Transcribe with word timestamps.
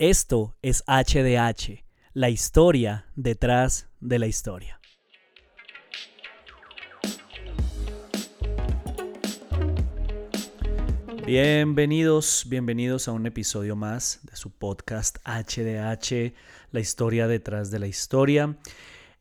Esto 0.00 0.54
es 0.62 0.84
HDH, 0.86 1.84
la 2.12 2.30
historia 2.30 3.06
detrás 3.16 3.88
de 3.98 4.20
la 4.20 4.28
historia. 4.28 4.78
Bienvenidos, 11.26 12.46
bienvenidos 12.48 13.08
a 13.08 13.12
un 13.12 13.26
episodio 13.26 13.74
más 13.74 14.20
de 14.22 14.36
su 14.36 14.52
podcast 14.52 15.18
HDH, 15.24 16.32
la 16.70 16.78
historia 16.78 17.26
detrás 17.26 17.72
de 17.72 17.80
la 17.80 17.88
historia. 17.88 18.56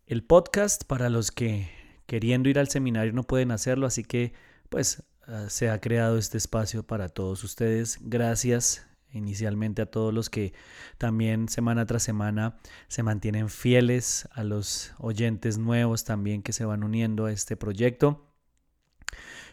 El 0.06 0.24
podcast 0.24 0.84
para 0.84 1.10
los 1.10 1.32
que 1.32 1.72
queriendo 2.06 2.50
ir 2.50 2.60
al 2.60 2.68
seminario 2.68 3.14
no 3.14 3.24
pueden 3.24 3.50
hacerlo, 3.50 3.88
así 3.88 4.04
que 4.04 4.34
pues 4.70 5.02
ah, 5.26 5.46
se 5.50 5.72
ha 5.72 5.82
creado 5.82 6.20
este 6.20 6.38
espacio 6.38 6.84
para 6.84 7.10
todos 7.10 7.44
ustedes. 7.44 7.98
Gracias 8.00 8.87
inicialmente 9.12 9.82
a 9.82 9.86
todos 9.86 10.14
los 10.14 10.30
que 10.30 10.54
también 10.98 11.50
semana 11.50 11.86
tras 11.86 12.04
semana 12.04 12.58
se 12.88 13.04
mantienen 13.04 13.50
fieles, 13.50 14.28
a 14.32 14.44
los 14.44 14.94
oyentes 14.98 15.58
nuevos 15.58 16.04
también 16.04 16.42
que 16.42 16.54
se 16.54 16.66
van 16.66 16.84
uniendo 16.84 17.26
a 17.26 17.32
este 17.32 17.56
proyecto. 17.56 18.26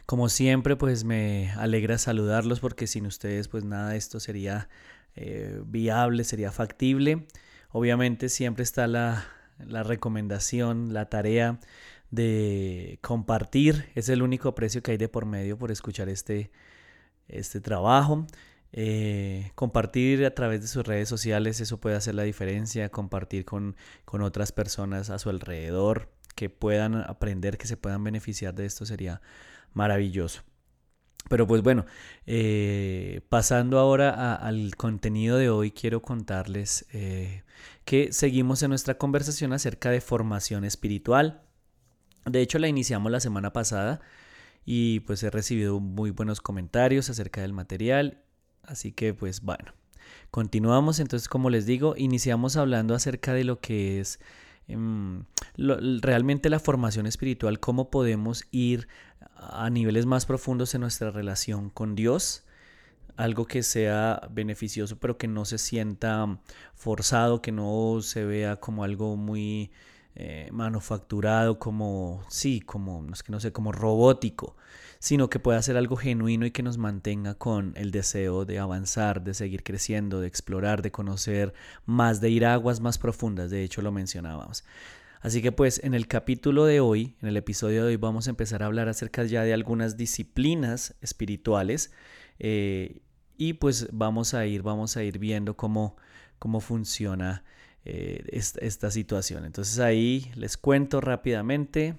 Como 0.07 0.29
siempre, 0.29 0.77
pues 0.77 1.05
me 1.05 1.51
alegra 1.53 1.97
saludarlos 1.97 2.61
porque 2.61 2.87
sin 2.87 3.07
ustedes 3.07 3.49
pues 3.49 3.65
nada 3.65 3.91
de 3.91 3.97
esto 3.97 4.21
sería 4.21 4.69
eh, 5.17 5.63
viable, 5.65 6.25
sería 6.25 6.53
factible. 6.53 7.27
Obviamente 7.71 8.29
siempre 8.29 8.63
está 8.63 8.87
la, 8.87 9.25
la 9.59 9.83
recomendación, 9.83 10.93
la 10.93 11.09
tarea 11.09 11.59
de 12.11 12.99
compartir. 13.03 13.87
Es 13.95 14.09
el 14.09 14.23
único 14.23 14.55
precio 14.55 14.83
que 14.83 14.93
hay 14.93 14.97
de 14.97 15.09
por 15.09 15.27
medio 15.27 15.59
por 15.59 15.71
escuchar 15.71 16.09
este, 16.09 16.51
este 17.29 17.61
trabajo. 17.61 18.27
Eh, 18.77 19.53
compartir 19.55 20.25
a 20.27 20.35
través 20.35 20.61
de 20.61 20.67
sus 20.67 20.85
redes 20.85 21.09
sociales, 21.09 21.61
eso 21.61 21.79
puede 21.81 21.95
hacer 21.95 22.17
la 22.17 22.25
diferencia, 22.25 22.89
compartir 22.89 23.45
con, 23.45 23.77
con 24.05 24.21
otras 24.21 24.51
personas 24.51 25.11
a 25.11 25.21
su 25.21 25.31
alrededor 25.31 26.11
que 26.35 26.51
puedan 26.51 26.97
aprender, 26.97 27.57
que 27.57 27.69
se 27.69 27.77
puedan 27.77 28.03
beneficiar 28.03 28.53
de 28.53 28.67
esto 28.67 28.85
sería 28.85 29.21
maravilloso. 29.75 30.43
Pero 31.29 31.47
pues 31.47 31.63
bueno, 31.63 31.87
eh, 32.27 33.21
pasando 33.29 33.79
ahora 33.79 34.35
al 34.35 34.75
contenido 34.75 35.39
de 35.39 35.51
hoy, 35.51 35.71
quiero 35.71 36.03
contarles 36.03 36.85
eh, 36.93 37.45
que 37.85 38.13
seguimos 38.13 38.61
en 38.65 38.71
nuestra 38.71 38.99
conversación 38.99 39.53
acerca 39.53 39.93
de 39.93 40.01
formación 40.01 40.65
espiritual. 40.65 41.43
De 42.27 42.41
hecho, 42.41 42.59
la 42.59 42.67
iniciamos 42.67 43.13
la 43.13 43.21
semana 43.21 43.53
pasada 43.53 44.01
y 44.65 45.01
pues 45.01 45.23
he 45.23 45.31
recibido 45.31 45.79
muy 45.79 46.11
buenos 46.11 46.41
comentarios 46.41 47.09
acerca 47.09 47.41
del 47.41 47.53
material 47.53 48.25
Así 48.67 48.93
que 48.93 49.15
pues 49.15 49.43
bueno, 49.43 49.73
continuamos. 50.31 51.01
Entonces 51.01 51.29
como 51.29 51.51
les 51.51 51.67
digo, 51.67 51.95
iniciamos 51.97 52.57
hablando 52.57 52.95
acerca 52.95 53.33
de 53.33 53.45
lo 53.45 53.61
que 53.61 54.01
es 54.01 54.21
em, 54.69 55.25
realmente 55.57 56.51
la 56.51 56.59
formación 56.59 57.07
espiritual, 57.07 57.61
cómo 57.61 57.91
podemos 57.91 58.45
ir 58.51 58.89
a 59.37 59.69
niveles 59.71 60.07
más 60.07 60.27
profundos 60.27 60.75
en 60.75 60.81
nuestra 60.83 61.11
relación 61.11 61.71
con 61.71 61.95
Dios, 61.95 62.45
algo 63.17 63.47
que 63.47 63.63
sea 63.63 64.29
beneficioso 64.31 64.99
pero 64.99 65.19
que 65.19 65.29
no 65.29 65.45
se 65.45 65.59
sienta 65.59 66.39
forzado, 66.75 67.43
que 67.43 67.53
no 67.53 67.99
se 68.03 68.25
vea 68.25 68.57
como 68.57 68.85
algo 68.85 69.17
muy 69.17 69.71
eh, 70.17 70.49
manufacturado, 70.53 71.59
como, 71.59 72.25
sí, 72.29 72.61
como, 72.61 73.03
no, 73.03 73.13
que 73.15 73.33
no 73.33 73.41
sé, 73.41 73.53
como 73.53 73.73
robótico, 73.73 74.57
sino 75.05 75.29
que 75.29 75.39
pueda 75.39 75.61
ser 75.61 75.77
algo 75.77 75.97
genuino 75.97 76.47
y 76.47 76.51
que 76.51 76.63
nos 76.63 76.79
mantenga 76.79 77.35
con 77.35 77.75
el 77.77 77.91
deseo 77.91 78.47
de 78.47 78.59
avanzar, 78.59 79.23
de 79.23 79.35
seguir 79.35 79.63
creciendo, 79.63 80.23
de 80.23 80.29
explorar, 80.29 80.81
de 80.81 80.93
conocer 80.93 81.53
más, 81.85 82.23
de 82.23 82.31
ir 82.31 82.47
a 82.47 82.55
aguas 82.55 82.81
más 82.81 82.97
profundas, 82.97 83.51
de 83.51 83.63
hecho 83.63 83.83
lo 83.83 83.93
mencionábamos. 83.93 84.65
Así 85.21 85.43
que 85.43 85.53
pues 85.53 85.79
en 85.85 85.93
el 85.93 86.09
capítulo 86.09 86.65
de 86.65 86.81
hoy, 86.81 87.17
en 87.21 87.29
el 87.29 87.37
episodio 87.37 87.83
de 87.83 87.89
hoy, 87.89 87.97
vamos 87.97 88.29
a 88.29 88.31
empezar 88.31 88.63
a 88.63 88.67
hablar 88.67 88.89
acerca 88.89 89.25
ya 89.25 89.43
de 89.43 89.53
algunas 89.53 89.99
disciplinas 89.99 90.95
espirituales 91.03 91.93
eh, 92.39 93.03
y 93.37 93.53
pues 93.53 93.89
vamos 93.93 94.33
a 94.33 94.47
ir, 94.47 94.63
vamos 94.63 94.97
a 94.97 95.03
ir 95.03 95.19
viendo 95.19 95.55
cómo, 95.55 95.99
cómo 96.39 96.61
funciona 96.61 97.45
eh, 97.85 98.25
esta, 98.33 98.91
situación. 98.91 99.45
Entonces 99.45 99.81
ahí 99.81 100.33
les 100.35 100.57
cuento 100.57 101.03
rápidamente 101.03 101.95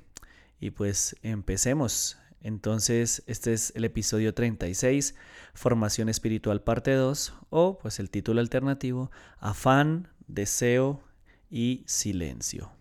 y 0.60 0.72
pues 0.72 1.16
empecemos. 1.22 2.18
Entonces, 2.41 3.23
este 3.28 3.53
es 3.53 3.73
el 3.75 3.85
episodio 3.85 4.34
36, 4.34 5.16
Formación 5.53 6.09
Espiritual 6.09 6.62
parte 6.62 6.94
2, 6.94 7.34
o 7.50 7.78
pues 7.79 8.00
el 8.00 8.09
título 8.09 8.41
alternativo, 8.41 9.12
Afán, 9.40 10.13
Deseo 10.28 11.03
y 11.50 11.84
Silencio. 11.88 12.72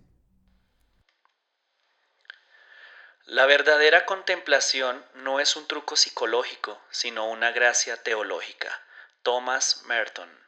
La 3.27 3.47
verdadera 3.47 4.05
contemplación 4.05 5.03
no 5.17 5.41
es 5.41 5.57
un 5.57 5.67
truco 5.67 5.97
psicológico, 5.97 6.79
sino 6.91 7.31
una 7.31 7.53
gracia 7.53 7.97
teológica. 7.97 8.71
Thomas 9.23 9.83
Merton 9.87 10.44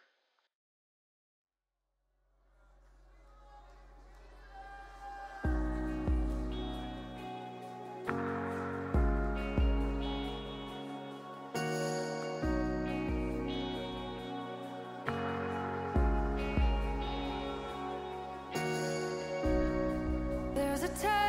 turn 21.03 21.26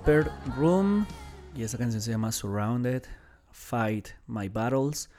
Upper 0.00 0.30
Room 0.56 1.06
y 1.54 1.62
esa 1.62 1.76
canción 1.76 2.00
se 2.00 2.10
llama 2.10 2.32
Surrounded, 2.32 3.02
Fight 3.50 4.08
My 4.26 4.48
Battles. 4.48 5.10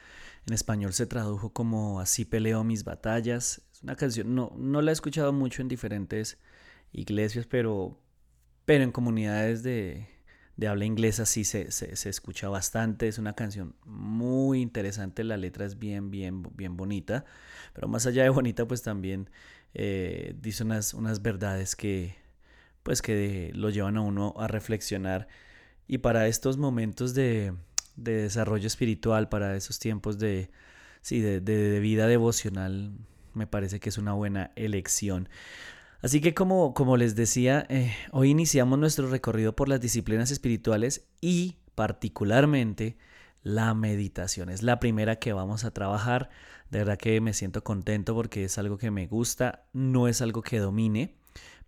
En 0.48 0.54
español 0.54 0.92
se 0.94 1.06
tradujo 1.06 1.54
como 1.54 2.00
Así 2.00 2.26
peleo 2.26 2.64
mis 2.64 2.84
batallas. 2.84 3.62
Es 3.72 3.84
una 3.84 3.96
canción, 3.96 4.34
no, 4.34 4.52
no 4.58 4.82
la 4.82 4.90
he 4.90 4.94
escuchado 4.94 5.34
mucho 5.34 5.62
en 5.62 5.68
diferentes 5.68 6.40
iglesias, 6.94 7.46
pero, 7.46 8.00
pero 8.66 8.84
en 8.84 8.92
comunidades 8.92 9.62
de, 9.62 10.08
de 10.58 10.68
habla 10.68 10.86
inglesa 10.86 11.28
sí 11.28 11.44
se, 11.44 11.72
se, 11.72 12.10
escucha 12.10 12.50
bastante. 12.50 13.08
Es 13.08 13.20
una 13.20 13.34
canción 13.34 13.76
muy 13.86 14.62
interesante, 14.62 15.24
la 15.24 15.38
letra 15.38 15.66
es 15.68 15.78
bien, 15.78 16.10
bien, 16.10 16.42
bien 16.56 16.76
bonita. 16.76 17.24
Pero 17.74 17.88
más 17.88 18.08
allá 18.08 18.24
de 18.24 18.30
bonita, 18.30 18.68
pues 18.68 18.82
también 18.82 19.30
eh, 19.76 20.36
dice 20.42 20.64
unas, 20.64 20.96
unas 20.96 21.22
verdades 21.22 21.76
que, 21.76 22.21
pues 22.84 23.02
que 23.02 23.52
lo 23.54 23.70
llevan 23.70 23.98
a 23.98 24.02
uno 24.02 24.34
a 24.38 24.48
reflexionar. 24.48 25.28
Y 25.88 26.00
para 26.00 26.28
estos 26.28 26.58
momentos 26.58 27.14
de, 27.14 27.54
desarrollo 27.96 28.68
espiritual, 28.68 29.30
para 29.30 29.56
esos 29.56 29.80
tiempos 29.80 30.18
de, 30.18 30.50
sí, 31.02 31.20
de, 31.22 31.80
vida 31.80 32.08
devocional, 32.08 32.94
me 33.34 33.48
parece 33.48 33.80
que 33.80 33.90
es 33.90 33.98
una 33.98 34.14
buena 34.14 34.52
elección. 34.56 35.30
Así 36.02 36.20
que 36.20 36.34
como, 36.34 36.74
como 36.74 36.98
les 36.98 37.16
decía, 37.16 37.66
eh, 37.70 37.94
hoy 38.12 38.30
iniciamos 38.30 38.80
nuestro 38.80 39.08
recorrido 39.10 39.56
por 39.56 39.70
las 39.70 39.80
disciplinas 39.80 40.32
espirituales 40.32 41.08
y 41.22 41.58
particularmente 41.76 42.98
la 43.44 43.74
meditación. 43.76 44.50
Es 44.50 44.64
la 44.64 44.80
primera 44.80 45.18
que 45.18 45.34
vamos 45.34 45.64
a 45.64 45.72
trabajar. 45.72 46.30
De 46.72 46.80
verdad 46.80 46.98
que 46.98 47.20
me 47.22 47.34
siento 47.34 47.64
contento 47.64 48.16
porque 48.16 48.46
es 48.46 48.58
algo 48.58 48.78
que 48.78 48.92
me 48.92 49.06
gusta, 49.08 49.66
no 49.74 50.08
es 50.08 50.22
algo 50.22 50.42
que 50.42 50.60
domine 50.60 51.21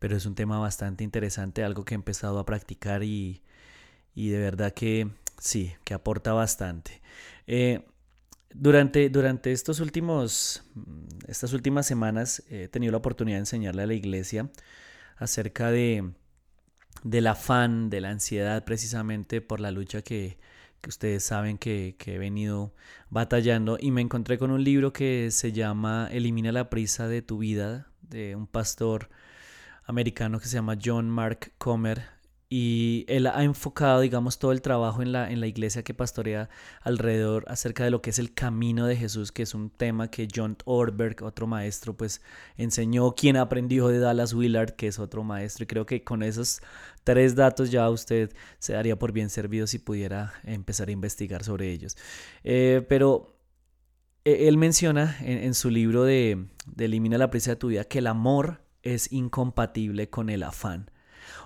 pero 0.04 0.18
es 0.18 0.26
un 0.26 0.36
tema 0.36 0.60
bastante 0.60 1.06
interesante, 1.06 1.64
algo 1.64 1.86
que 1.86 1.94
he 1.94 1.96
empezado 1.96 2.38
a 2.38 2.46
practicar 2.46 3.04
y, 3.04 3.42
de 4.16 4.38
verdad 4.38 4.74
que 4.74 5.08
sí, 5.40 5.72
que 5.86 5.94
aporta 5.94 6.34
bastante. 6.34 7.02
Eh, 7.48 7.86
durante, 8.54 9.10
durante 9.10 9.54
estos 9.54 9.80
últimos, 9.80 10.66
mm, 10.76 11.30
estas 11.30 11.54
últimas 11.54 11.88
semanas 11.88 12.44
he 12.50 12.68
tenido 12.68 12.92
la 12.92 12.98
oportunidad 12.98 13.38
de 13.38 13.44
enseñarle 13.44 13.84
a 13.84 13.88
la 13.88 13.94
iglesia 13.94 14.50
acerca 15.16 15.72
de, 15.72 16.12
del 17.06 17.26
afán, 17.28 17.90
de 17.90 18.02
la 18.02 18.10
ansiedad 18.10 18.66
precisamente 18.66 19.40
por 19.40 19.62
la 19.62 19.72
lucha 19.72 20.02
que, 20.02 20.38
que 20.82 20.90
ustedes 20.90 21.24
saben 21.24 21.58
que, 21.58 21.96
he 22.06 22.18
venido 22.18 22.76
batallando 23.10 23.78
y 23.80 23.92
me 23.92 24.02
encontré 24.02 24.38
con 24.38 24.52
un 24.52 24.66
libro 24.66 24.92
que 24.92 25.32
se 25.32 25.54
llama 25.54 26.10
Elimina 26.12 26.52
la 26.52 26.70
prisa 26.70 27.08
de 27.08 27.22
tu 27.22 27.38
vida 27.38 27.88
de 28.02 28.36
un 28.36 28.48
pastor 28.48 29.10
americano 29.86 30.40
que 30.40 30.48
se 30.48 30.56
llama 30.56 30.78
John 30.84 31.10
Mark 31.10 31.54
Comer 31.58 32.14
y 32.56 33.06
él 33.08 33.26
ha 33.26 33.44
enfocado, 33.44 34.02
digamos, 34.02 34.38
todo 34.38 34.52
el 34.52 34.62
trabajo 34.62 35.02
en 35.02 35.12
la, 35.12 35.32
en 35.32 35.40
la 35.40 35.48
iglesia 35.48 35.82
que 35.82 35.96
pastorea 35.96 36.50
alrededor 36.82 37.46
acerca 37.48 37.84
de 37.84 37.90
lo 37.90 38.04
que 38.04 38.12
es 38.12 38.20
el 38.20 38.32
camino 38.36 38.86
de 38.86 38.96
Jesús, 38.96 39.32
que 39.32 39.42
es 39.42 39.56
un 39.56 39.72
tema 39.72 40.12
que 40.12 40.28
John 40.32 40.56
Orberg, 40.66 41.24
otro 41.24 41.48
maestro, 41.48 41.98
pues 41.98 42.22
enseñó, 42.56 43.16
quien 43.16 43.38
aprendió 43.38 43.88
de 43.88 43.98
Dallas 43.98 44.34
Willard, 44.34 44.76
que 44.76 44.86
es 44.86 45.00
otro 45.00 45.24
maestro, 45.24 45.64
y 45.64 45.66
creo 45.66 45.88
que 45.88 46.04
con 46.04 46.22
esos 46.22 46.62
tres 47.04 47.34
datos 47.34 47.72
ya 47.72 47.90
usted 47.90 48.32
se 48.60 48.74
daría 48.74 49.00
por 49.00 49.14
bien 49.14 49.32
servido 49.32 49.66
si 49.66 49.80
pudiera 49.80 50.34
empezar 50.44 50.90
a 50.90 50.92
investigar 50.92 51.44
sobre 51.44 51.72
ellos. 51.72 51.98
Eh, 52.44 52.86
pero 52.88 53.36
e, 54.26 54.48
él 54.48 54.58
menciona 54.58 55.18
en, 55.22 55.56
su 55.56 55.72
libro 55.72 56.04
de, 56.04 56.46
de 56.68 56.86
Elimina 56.86 57.18
la 57.18 57.32
prisa 57.32 57.50
de 57.50 57.56
tu 57.56 57.70
vida 57.70 57.84
que 57.84 57.98
el 57.98 58.06
amor 58.06 58.62
es 58.84 59.12
incompatible 59.12 60.10
con 60.10 60.30
el 60.30 60.44
afán. 60.44 60.92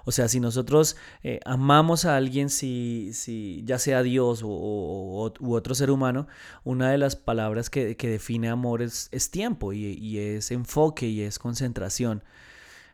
O 0.06 0.12
sea, 0.12 0.28
si 0.28 0.40
nosotros 0.40 0.96
eh, 1.24 1.40
amamos 1.46 2.06
a 2.06 2.16
alguien, 2.16 2.50
si, 2.50 3.12
si, 3.14 3.64
ya 3.66 3.78
sea 3.78 4.04
Dios 4.04 4.42
o, 4.44 5.34
u 5.40 5.54
otro 5.54 5.76
ser 5.76 5.92
humano, 5.92 6.28
una 6.64 6.92
de 6.92 6.98
las 6.98 7.16
palabras 7.16 7.70
que, 7.70 7.96
define 7.96 8.50
amor 8.50 8.82
es, 8.82 9.10
tiempo 9.32 9.74
y, 9.74 9.86
y, 9.86 10.20
es 10.20 10.52
enfoque 10.52 11.08
y 11.08 11.22
es 11.22 11.40
concentración. 11.40 12.24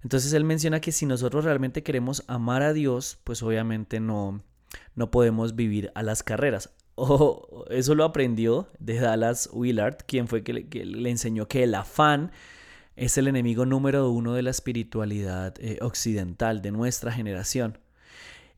Entonces 0.04 0.34
él 0.34 0.44
menciona 0.44 0.82
que 0.82 0.92
si 0.92 1.06
nosotros 1.06 1.46
realmente 1.46 1.84
queremos 1.84 2.24
amar 2.28 2.62
a 2.62 2.74
Dios, 2.74 3.20
pues 3.24 3.42
obviamente 3.42 4.00
no, 4.00 4.44
no 4.96 5.12
podemos 5.12 5.56
vivir 5.56 5.92
a 5.96 6.04
las 6.04 6.24
carreras. 6.24 6.72
O 6.96 7.66
eso 7.72 7.96
lo 7.96 8.04
aprendió 8.04 8.68
de 8.78 9.00
Dallas 9.00 9.50
Willard, 9.52 9.98
quien 10.06 10.28
fue 10.28 10.44
que 10.44 10.70
que 10.70 10.86
le 10.86 11.10
enseñó 11.10 11.48
que 11.48 11.64
el 11.64 11.74
afán 11.74 12.32
es 12.96 13.18
el 13.18 13.28
enemigo 13.28 13.66
número 13.66 14.10
uno 14.10 14.34
de 14.34 14.44
la 14.44 14.52
espiritualidad 14.52 15.56
eh, 15.60 15.80
occidental 15.82 16.62
de 16.62 16.72
nuestra 16.72 17.12
generación. 17.12 17.80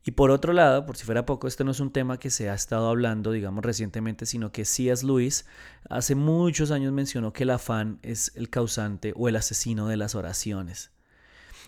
Y 0.04 0.12
por 0.12 0.30
otro 0.30 0.52
lado, 0.52 0.86
por 0.86 0.96
si 0.96 1.04
fuera 1.04 1.26
poco, 1.26 1.48
este 1.48 1.64
no 1.64 1.72
es 1.72 1.80
un 1.80 1.90
tema 1.90 2.18
que 2.18 2.30
se 2.30 2.48
ha 2.48 2.54
estado 2.54 2.88
hablando, 2.88 3.32
digamos, 3.32 3.64
recientemente, 3.64 4.24
sino 4.24 4.52
que 4.52 4.64
C.S. 4.64 5.04
Lewis 5.04 5.46
hace 5.90 6.14
muchos 6.14 6.70
años 6.70 6.92
mencionó 6.92 7.32
que 7.32 7.42
el 7.42 7.50
afán 7.50 7.98
es 8.02 8.30
el 8.36 8.48
causante 8.48 9.12
o 9.16 9.28
el 9.28 9.34
asesino 9.34 9.88
de 9.88 9.96
las 9.96 10.14
oraciones. 10.14 10.92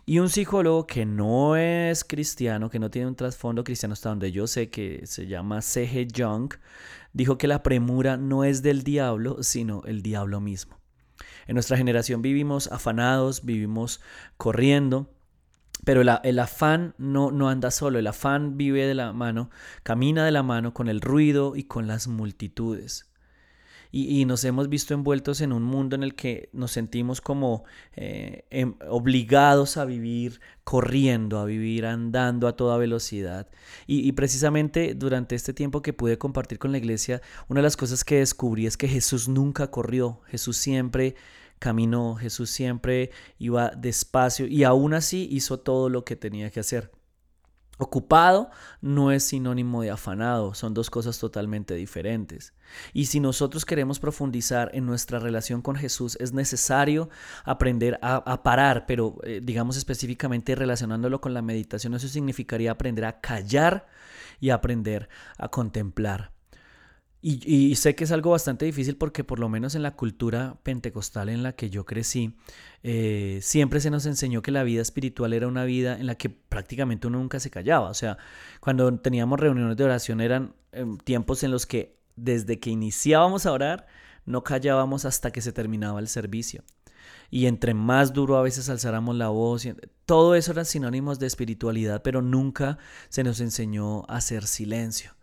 Y 0.07 0.21
un 0.21 0.31
psicólogo 0.31 0.87
que 0.87 1.05
no 1.05 1.57
es 1.57 2.05
cristiano, 2.05 2.71
que 2.71 2.79
no 2.79 2.91
tiene 2.91 3.09
un 3.09 3.17
trasfondo 3.17 3.65
cristiano 3.65 3.95
hasta 3.95 4.11
donde 4.11 4.31
yo 4.31 4.47
sé 4.47 4.71
que 4.71 5.03
se 5.05 5.27
llama 5.27 5.61
C.G. 5.61 6.09
Jung, 6.17 6.55
dijo 7.13 7.39
que 7.39 7.49
la 7.49 7.65
premura 7.65 8.17
no 8.17 8.45
es 8.45 8.63
del 8.63 8.85
diablo, 8.85 9.43
sino 9.43 9.83
el 9.85 10.01
diablo 10.01 10.41
mismo. 10.41 10.79
En 11.49 11.55
nuestra 11.55 11.77
generación 11.77 12.23
vivimos 12.23 12.69
afanados, 12.69 13.45
vivimos 13.45 14.01
corriendo. 14.37 15.11
Pero 15.85 16.03
el, 16.03 16.39
afán 16.39 16.95
no, 16.99 17.31
no 17.31 17.49
anda 17.49 17.71
solo, 17.71 17.99
el 17.99 18.07
afán 18.07 18.57
vive 18.57 18.87
de 18.87 18.95
la 18.95 19.13
mano, 19.13 19.51
camina 19.83 20.25
de 20.25 20.33
la 20.33 20.43
mano 20.43 20.75
con 20.75 20.89
el 20.89 21.01
ruido 21.01 21.57
y 21.57 21.65
con 21.65 21.87
las 21.87 22.09
multitudes 22.09 23.08
y, 23.91 24.25
nos 24.27 24.45
hemos 24.45 24.69
visto 24.69 24.93
envueltos 24.95 25.41
en 25.41 25.53
un 25.53 25.63
mundo 25.63 25.97
en 25.97 26.03
el 26.03 26.15
que 26.15 26.51
nos 26.53 26.73
sentimos 26.73 27.21
como 27.21 27.65
eh, 27.97 28.45
em, 28.51 28.75
obligados 28.89 29.77
a 29.77 29.85
vivir 29.85 30.41
corriendo, 30.65 31.39
a 31.39 31.47
vivir 31.47 31.87
andando 31.87 32.47
a 32.49 32.57
toda 32.57 32.77
velocidad. 32.77 33.49
Y, 33.87 34.13
precisamente 34.13 34.95
durante 34.95 35.35
este 35.35 35.55
tiempo 35.55 35.81
que 35.81 35.93
pude 35.95 36.19
compartir 36.19 36.59
con 36.59 36.73
la 36.73 36.79
iglesia, 36.79 37.23
una 37.49 37.61
de 37.61 37.65
las 37.65 37.77
cosas 37.77 38.05
que 38.05 38.19
descubrí 38.19 38.67
es 38.67 38.77
que 38.77 38.89
Jesús 38.89 39.29
nunca 39.29 39.71
corrió, 39.71 40.21
Jesús 40.27 40.59
siempre 40.59 41.15
caminó, 41.59 42.15
Jesús 42.17 42.51
siempre 42.51 43.11
iba 43.39 43.71
despacio 43.71 44.47
y 44.47 44.65
aún 44.65 44.95
así 44.95 45.29
hizo 45.31 45.59
todo 45.59 45.89
lo 45.89 46.05
que 46.05 46.17
tenía 46.17 46.51
que 46.51 46.61
hacer. 46.61 46.98
Ocupado 47.79 48.51
no 48.81 49.13
es 49.13 49.23
sinónimo 49.23 49.83
de 49.83 49.91
afanado, 49.91 50.53
son 50.53 50.75
dos 50.75 50.91
cosas 50.91 51.19
totalmente 51.19 51.75
diferentes. 51.75 52.53
Y 52.93 53.07
si 53.07 53.21
nosotros 53.21 53.65
queremos 53.65 54.01
profundizar 54.01 54.71
en 54.75 54.85
nuestra 54.85 55.21
relación 55.21 55.63
con 55.63 55.77
Jesús, 55.77 56.17
es 56.21 56.33
necesario 56.33 57.09
aprender 57.45 57.99
a, 58.03 58.43
parar, 58.43 58.85
pero 58.87 59.19
eh, 59.23 59.41
digamos 59.43 59.77
específicamente 59.77 60.57
relacionándolo 60.57 61.21
con 61.21 61.35
la 61.35 61.43
meditación, 61.43 61.95
eso 61.95 62.09
significaría 62.09 62.73
aprender 62.73 63.05
a 63.05 63.21
callar 63.21 63.87
y 64.41 64.51
aprender 64.51 65.09
a 65.39 65.49
contemplar. 65.49 66.38
Y, 67.21 67.75
sé 67.75 67.97
que 67.97 68.05
es 68.05 68.13
algo 68.13 68.31
bastante 68.31 68.65
difícil 68.65 68.97
porque 68.97 69.25
por 69.25 69.41
lo 69.41 69.49
menos 69.49 69.75
en 69.75 69.83
la 69.83 69.97
cultura 69.97 70.57
pentecostal 70.63 71.29
en 71.29 71.43
la 71.43 71.53
que 71.53 71.69
yo 71.69 71.85
crecí, 71.85 72.37
eh, 72.85 73.41
siempre 73.43 73.81
se 73.81 73.91
nos 73.91 74.07
enseñó 74.07 74.41
que 74.41 74.53
la 74.53 74.63
vida 74.63 74.83
espiritual 74.83 75.33
era 75.33 75.49
una 75.49 75.65
vida 75.65 75.99
en 75.99 76.07
la 76.07 76.15
que 76.15 76.31
prácticamente 76.31 77.09
uno 77.09 77.19
nunca 77.19 77.41
se 77.41 77.51
callaba. 77.51 77.91
O 77.91 77.95
sea, 77.95 78.19
cuando 78.61 78.97
teníamos 79.01 79.41
reuniones 79.41 79.77
de 79.77 79.85
oración 79.85 80.21
eran 80.21 80.55
em, 80.71 80.97
tiempos 80.99 81.43
en 81.43 81.51
los 81.51 81.67
que 81.67 81.99
desde 82.15 82.61
que 82.61 82.71
iniciábamos 82.71 83.47
a 83.47 83.53
orar, 83.53 83.87
no 84.25 84.45
callábamos 84.45 85.05
hasta 85.05 85.33
que 85.33 85.41
se 85.41 85.53
terminaba 85.53 85.99
el 85.99 86.09
servicio. 86.09 86.63
Y 87.31 87.47
entre 87.47 87.75
más 87.75 88.13
duro 88.13 88.37
a 88.37 88.43
veces 88.43 88.69
alzáramos 88.69 89.17
la 89.17 89.29
voz, 89.29 89.67
todo 90.07 90.37
eso 90.37 90.53
eran 90.53 90.67
sinónimos 90.67 91.19
de 91.19 91.27
espiritualidad, 91.27 92.03
pero 92.03 92.23
nunca 92.23 92.79
se 93.09 93.25
nos 93.25 93.41
enseñó 93.41 94.05
a 94.09 94.17
hacer 94.19 94.47
silencio. 94.47 95.18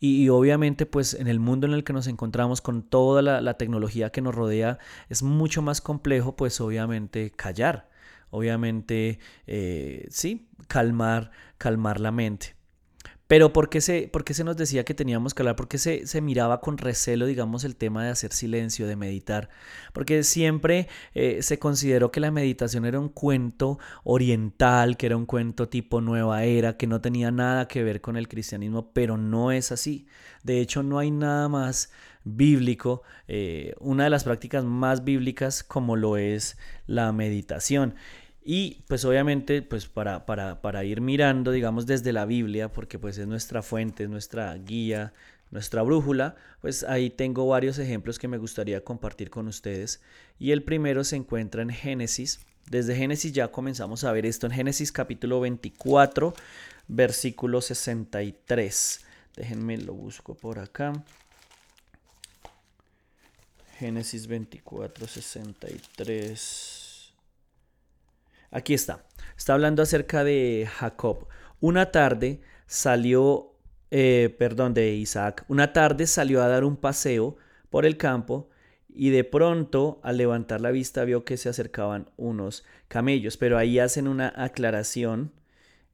Y, 0.00 0.28
obviamente 0.28 0.86
pues 0.86 1.14
en 1.14 1.28
el 1.28 1.40
mundo 1.40 1.66
en 1.66 1.72
el 1.72 1.84
que 1.84 1.92
nos 1.92 2.06
encontramos 2.06 2.60
con 2.60 2.82
toda 2.82 3.22
la, 3.22 3.54
tecnología 3.54 4.10
que 4.10 4.20
nos 4.20 4.34
rodea 4.34 4.78
es 5.08 5.22
mucho 5.22 5.62
más 5.62 5.80
complejo 5.80 6.36
pues 6.36 6.60
obviamente 6.60 7.30
callar, 7.30 7.88
obviamente 8.30 9.18
eh, 9.46 10.06
sí, 10.10 10.48
calmar, 10.68 11.30
calmar 11.58 12.00
la 12.00 12.10
mente. 12.10 12.56
Pero 13.26 13.52
¿por 13.54 13.70
qué, 13.70 13.80
se, 13.80 14.08
¿por 14.08 14.22
qué 14.22 14.34
se 14.34 14.44
nos 14.44 14.56
decía 14.56 14.84
que 14.84 14.92
teníamos 14.92 15.32
que 15.32 15.42
hablar? 15.42 15.56
¿Por 15.56 15.66
qué 15.66 15.78
se, 15.78 16.06
se, 16.06 16.20
miraba 16.20 16.60
con 16.60 16.76
recelo, 16.76 17.24
digamos, 17.24 17.64
el 17.64 17.74
tema 17.74 18.04
de 18.04 18.10
hacer 18.10 18.32
silencio, 18.32 18.86
de 18.86 18.96
meditar? 18.96 19.48
Porque 19.94 20.22
siempre 20.24 20.88
eh, 21.14 21.42
se 21.42 21.58
consideró 21.58 22.12
que 22.12 22.20
la 22.20 22.30
meditación 22.30 22.84
era 22.84 23.00
un 23.00 23.08
cuento 23.08 23.78
oriental, 24.04 24.98
que 24.98 25.06
era 25.06 25.16
un 25.16 25.24
cuento 25.24 25.70
tipo 25.70 26.02
nueva 26.02 26.44
era, 26.44 26.76
que 26.76 26.86
no 26.86 27.00
tenía 27.00 27.30
nada 27.30 27.66
que 27.66 27.82
ver 27.82 28.02
con 28.02 28.18
el 28.18 28.28
cristianismo, 28.28 28.92
pero 28.92 29.16
no 29.16 29.52
es 29.52 29.72
así. 29.72 30.06
De 30.42 30.60
hecho, 30.60 30.82
no 30.82 30.98
hay 30.98 31.10
nada 31.10 31.48
más 31.48 31.90
bíblico, 32.24 33.02
eh, 33.28 33.74
una 33.80 34.04
de 34.04 34.10
las 34.10 34.24
prácticas 34.24 34.64
más 34.64 35.04
bíblicas 35.04 35.62
como 35.62 35.96
lo 35.96 36.16
es 36.16 36.58
la 36.86 37.12
meditación. 37.12 37.94
Y 38.44 38.82
pues 38.88 39.06
obviamente 39.06 39.62
pues 39.62 39.86
para, 39.86 40.26
para, 40.26 40.60
para, 40.60 40.84
ir 40.84 41.00
mirando, 41.00 41.50
digamos, 41.50 41.86
desde 41.86 42.12
la 42.12 42.26
Biblia, 42.26 42.70
porque 42.70 42.98
pues 42.98 43.16
es 43.16 43.26
nuestra 43.26 43.62
fuente, 43.62 44.04
es 44.04 44.10
nuestra 44.10 44.54
guía, 44.54 45.14
nuestra 45.50 45.80
brújula, 45.82 46.36
pues 46.60 46.82
ahí 46.82 47.08
tengo 47.08 47.46
varios 47.46 47.78
ejemplos 47.78 48.18
que 48.18 48.28
me 48.28 48.36
gustaría 48.36 48.84
compartir 48.84 49.30
con 49.30 49.48
ustedes. 49.48 50.02
Y 50.38 50.50
el 50.50 50.62
primero 50.62 51.04
se 51.04 51.16
encuentra 51.16 51.62
en 51.62 51.70
Génesis. 51.70 52.40
Desde 52.68 52.94
Génesis 52.94 53.32
ya 53.32 53.48
comenzamos 53.48 54.04
a 54.04 54.12
ver 54.12 54.26
esto 54.26 54.46
en 54.46 54.52
Génesis 54.52 54.92
capítulo 54.92 55.40
24, 55.40 56.34
versículo 56.86 57.62
63. 57.62 59.00
Déjenme 59.36 59.78
lo 59.78 59.94
busco 59.94 60.34
por 60.34 60.58
acá. 60.58 60.92
Génesis 63.78 64.26
24, 64.26 65.06
63. 65.06 66.83
Aquí 68.54 68.72
está. 68.72 69.04
Está 69.36 69.54
hablando 69.54 69.82
acerca 69.82 70.22
de 70.22 70.68
Jacob. 70.72 71.26
Una 71.58 71.90
tarde 71.90 72.40
salió, 72.68 73.52
eh, 73.90 74.32
perdón, 74.38 74.74
de 74.74 74.94
Isaac. 74.94 75.44
Una 75.48 75.72
tarde 75.72 76.06
salió 76.06 76.40
a 76.40 76.46
dar 76.46 76.62
un 76.62 76.76
paseo 76.76 77.36
por 77.68 77.84
el 77.84 77.96
campo 77.96 78.48
y 78.88 79.10
de 79.10 79.24
pronto 79.24 79.98
al 80.04 80.18
levantar 80.18 80.60
la 80.60 80.70
vista 80.70 81.02
vio 81.02 81.24
que 81.24 81.36
se 81.36 81.48
acercaban 81.48 82.08
unos 82.16 82.64
camellos. 82.86 83.36
Pero 83.36 83.58
ahí 83.58 83.80
hacen 83.80 84.06
una 84.06 84.32
aclaración 84.36 85.32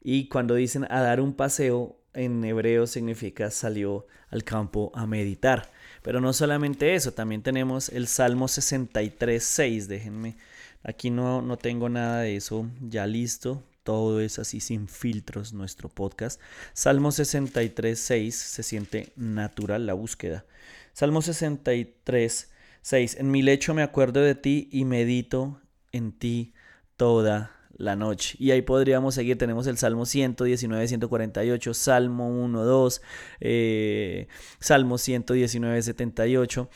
y 0.03 0.29
cuando 0.29 0.55
dicen 0.55 0.87
a 0.91 1.01
dar 1.01 1.23
un 1.23 1.33
paseo 1.33 1.97
en 2.13 2.45
hebreo 2.45 2.87
significa 2.87 3.51
salió 3.51 4.07
al 4.29 4.45
campo 4.45 4.93
a 4.95 5.07
meditar. 5.07 5.71
Pero 6.03 6.21
no 6.21 6.35
solamente 6.35 6.95
eso, 6.95 7.13
también 7.13 7.43
tenemos 7.43 7.89
el 7.89 8.07
Salmo 8.07 8.49
63, 8.49 9.43
6. 9.43 9.89
Déjenme 9.89 10.37
Aquí 10.83 11.11
no, 11.11 11.43
no 11.43 11.57
tengo 11.59 11.89
nada 11.89 12.23
de 12.23 12.37
eso 12.37 12.69
ya 12.81 13.07
listo. 13.07 13.63
Todo 13.83 14.21
es 14.21 14.39
así 14.39 14.61
sin 14.61 14.89
filtros 14.89 15.53
nuestro 15.53 15.89
podcast. 15.89 16.41
Salmo 16.73 17.13
63, 17.13 17.99
6. 17.99 18.35
Se 18.35 18.63
siente 18.63 19.13
natural 19.17 19.87
la 19.87 19.95
búsqueda. 19.95 20.45
Salmo 20.93 21.23
63, 21.23 22.51
6. 22.83 23.17
En 23.19 23.31
mi 23.31 23.43
lecho 23.43 23.75
me 23.75 23.83
acuerdo 23.83 24.21
de 24.21 24.35
ti 24.35 24.69
y 24.71 24.85
medito 24.85 25.61
en 25.93 26.13
ti 26.13 26.55
toda 26.97 27.60
la 27.81 27.97
noche. 27.97 28.37
Y 28.39 28.51
ahí 28.51 28.63
podríamos 28.63 29.15
seguir, 29.15 29.39
tenemos 29.39 29.67
el 29.67 29.79
Salmo 29.79 30.05
119, 30.05 30.87
148, 30.87 31.75
Salmo 31.75 32.29
1, 32.29 32.65
2, 32.65 33.03
eh, 33.41 34.29
Salmo 34.61 34.99
119, 34.99 35.83
78. 35.83 36.69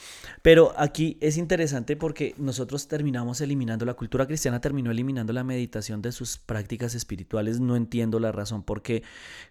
Pero 0.43 0.73
aquí 0.77 1.19
es 1.21 1.37
interesante 1.37 1.97
porque 1.97 2.35
nosotros 2.39 2.89
terminamos 2.89 3.41
eliminando, 3.43 3.85
la 3.85 3.95
cultura 3.95 4.27
cristiana 4.27 4.61
terminó 4.61 4.91
eliminando 4.91 5.33
la 5.33 5.45
meditación 5.45 6.01
de 6.01 6.11
sus 6.11 6.39
prácticas 6.39 6.95
espirituales. 6.95 7.61
No 7.61 7.77
entiendo 7.77 8.19
la 8.19 8.33
razón 8.33 8.63
por 8.63 8.83
qué, 8.83 9.03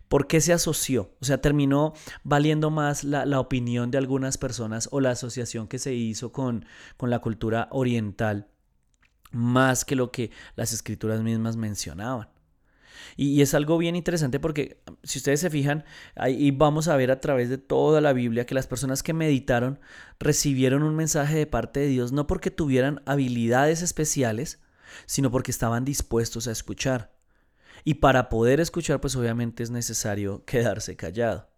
por 0.08 0.28
qué 0.28 0.42
se 0.42 0.54
asoció. 0.54 1.12
O 1.22 1.26
sea, 1.26 1.40
terminó 1.40 1.94
valiendo 2.24 2.72
más 2.72 3.04
la, 3.04 3.26
la 3.26 3.40
opinión 3.40 3.92
de 3.92 4.00
algunas 4.00 4.40
personas 4.40 4.90
o 4.92 5.00
la 5.00 5.12
asociación 5.12 5.68
que 5.68 5.78
se 5.78 5.94
hizo 5.94 6.32
con, 6.32 6.66
con 6.98 7.12
la 7.12 7.20
cultura 7.20 7.68
oriental 7.72 8.48
más 9.34 9.84
que 9.86 9.96
lo 9.96 10.12
que 10.12 10.32
las 10.56 10.72
escrituras 10.72 11.22
mismas 11.22 11.58
mencionaban. 11.58 12.30
Y, 13.16 13.42
es 13.42 13.54
algo 13.54 13.78
bien 13.78 13.96
interesante 13.96 14.40
porque 14.40 14.82
si 15.04 15.20
ustedes 15.20 15.40
se 15.40 15.50
fijan, 15.50 15.84
ahí 16.16 16.52
vamos 16.52 16.88
a 16.88 16.96
ver 16.96 17.12
a 17.12 17.20
través 17.20 17.50
de 17.50 17.58
toda 17.58 18.02
la 18.02 18.14
Biblia 18.14 18.46
que 18.46 18.56
las 18.56 18.68
personas 18.68 19.04
que 19.04 19.14
meditaron 19.14 19.80
recibieron 20.20 20.84
un 20.84 20.96
mensaje 20.96 21.36
de 21.36 21.48
parte 21.48 21.82
de 21.82 21.88
Dios 21.88 22.12
no 22.12 22.28
porque 22.28 22.52
tuvieran 22.52 23.02
habilidades 23.06 23.82
especiales, 23.82 24.62
sino 25.06 25.32
porque 25.32 25.52
estaban 25.52 25.86
dispuestos 25.86 26.48
a 26.48 26.52
escuchar. 26.52 27.14
Y 27.84 27.96
para 27.96 28.30
poder 28.30 28.60
escuchar, 28.60 29.02
pues 29.02 29.16
obviamente 29.16 29.64
es 29.64 29.72
necesario 29.72 30.46
quedarse 30.46 30.96
callado. 30.96 31.50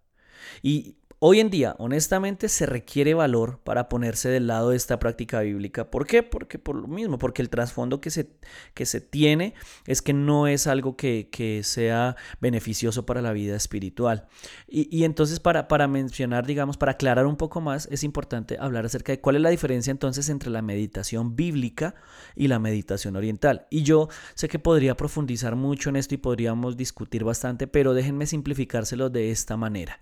Y 0.62 0.98
Hoy 1.20 1.40
en 1.40 1.50
día, 1.50 1.78
honestamente, 1.80 2.50
se 2.50 2.66
requiere 2.66 3.14
valor 3.14 3.62
para 3.64 3.88
ponerse 3.88 4.28
del 4.28 4.48
lado 4.48 4.72
de 4.72 4.76
esta 4.76 5.00
práctica 5.00 5.40
bíblica. 5.40 5.90
¿Por 5.90 6.06
qué? 6.06 6.24
Porque 6.24 6.60
por 6.60 6.76
lo 6.76 6.90
mismo, 6.90 7.18
porque 7.18 7.42
el 7.42 7.50
trasfondo 7.50 8.02
que 8.02 8.10
se, 8.10 8.32
que 8.74 8.86
se 8.86 9.00
tiene 9.00 9.54
es 9.88 10.02
que 10.02 10.12
no 10.12 10.48
es 10.48 10.68
algo 10.68 10.98
que, 10.98 11.30
que 11.32 11.64
sea 11.64 12.18
beneficioso 12.42 13.06
para 13.06 13.22
la 13.22 13.32
vida 13.32 13.56
espiritual. 13.56 14.28
Y, 14.68 14.94
y, 14.96 15.06
entonces, 15.06 15.40
para, 15.40 15.70
para 15.70 15.88
mencionar, 15.88 16.46
digamos, 16.46 16.76
para 16.76 16.92
aclarar 16.92 17.28
un 17.28 17.38
poco 17.38 17.62
más, 17.62 17.88
es 17.92 18.04
importante 18.04 18.58
hablar 18.60 18.86
acerca 18.86 19.14
de 19.14 19.22
cuál 19.22 19.38
es 19.38 19.42
la 19.42 19.50
diferencia 19.52 19.92
entonces 19.92 20.28
entre 20.28 20.50
la 20.50 20.62
meditación 20.62 21.38
bíblica 21.38 21.96
y 22.36 22.50
la 22.50 22.60
meditación 22.60 23.16
oriental. 23.16 23.68
Y 23.70 23.84
yo 23.84 24.10
sé 24.34 24.50
que 24.50 24.60
podría 24.60 24.98
profundizar 24.98 25.56
mucho 25.56 25.90
en 25.90 25.96
esto 25.96 26.14
y 26.14 26.18
podríamos 26.18 26.76
discutir 26.76 27.24
bastante, 27.24 27.68
pero 27.68 27.94
déjenme 27.94 28.28
simplificárselo 28.28 29.10
de 29.10 29.32
esta 29.32 29.56
manera. 29.56 30.02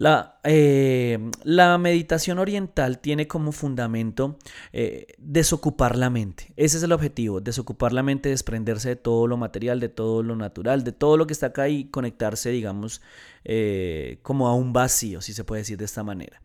La, 0.00 0.38
eh, 0.44 1.18
la, 1.42 1.76
meditación 1.76 2.38
oriental 2.38 3.00
tiene 3.00 3.26
como 3.26 3.50
fundamento 3.50 4.38
eh, 4.72 5.08
desocupar 5.18 5.96
la 5.96 6.08
mente. 6.08 6.52
Ese 6.54 6.76
es 6.76 6.84
el 6.84 6.92
objetivo, 6.92 7.40
desocupar 7.40 7.92
la 7.92 8.04
mente, 8.04 8.28
desprenderse 8.28 8.90
de 8.90 8.96
todo 8.96 9.26
lo 9.26 9.36
material, 9.36 9.80
de 9.80 9.88
todo 9.88 10.22
lo 10.22 10.36
natural, 10.36 10.84
de 10.84 10.92
todo 10.92 11.16
lo 11.16 11.26
que 11.26 11.32
está 11.32 11.46
acá 11.46 11.68
y 11.68 11.86
conectarse, 11.86 12.50
digamos, 12.50 13.02
eh, 13.44 14.20
como 14.22 14.46
a 14.46 14.54
un 14.54 14.72
vacío, 14.72 15.20
si 15.20 15.32
se 15.32 15.42
puede 15.42 15.62
decir 15.62 15.76
de 15.76 15.86
esta 15.86 16.04
manera. 16.04 16.40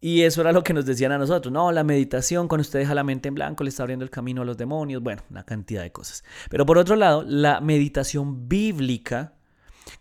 Y 0.00 0.22
eso 0.22 0.40
era 0.40 0.50
lo 0.50 0.64
que 0.64 0.74
nos 0.74 0.84
decían 0.84 1.12
a 1.12 1.18
nosotros. 1.18 1.52
No, 1.52 1.70
la 1.70 1.84
meditación, 1.84 2.48
cuando 2.48 2.62
usted 2.62 2.80
deja 2.80 2.92
la 2.92 3.04
mente 3.04 3.28
en 3.28 3.36
blanco, 3.36 3.62
le 3.62 3.70
está 3.70 3.84
abriendo 3.84 4.04
el 4.04 4.10
camino 4.10 4.42
a 4.42 4.44
los 4.44 4.56
demonios. 4.56 5.00
Bueno, 5.00 5.22
una 5.30 5.44
cantidad 5.44 5.82
de 5.82 5.92
cosas. 5.92 6.24
Pero 6.50 6.66
por 6.66 6.76
otro 6.76 6.96
lado, 6.96 7.22
la 7.22 7.60
meditación 7.60 8.48
bíblica 8.48 9.34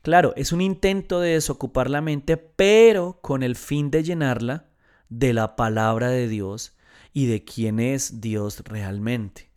Claro, 0.02 0.34
es 0.36 0.52
un 0.52 0.62
intento 0.62 1.20
de 1.20 1.34
desocupar 1.34 1.90
la 1.90 2.02
mente, 2.02 2.38
pero 2.38 3.20
con 3.22 3.44
el 3.44 3.56
fin 3.56 3.92
de 3.92 4.04
llenarla 4.04 4.66
de 5.10 5.34
la 5.34 5.56
palabra 5.56 6.10
de 6.10 6.28
Dios 6.28 6.76
y 7.14 7.28
de 7.28 7.44
quién 7.44 7.80
es 7.80 8.22
Dios 8.22 8.64
realmente. 8.66 9.52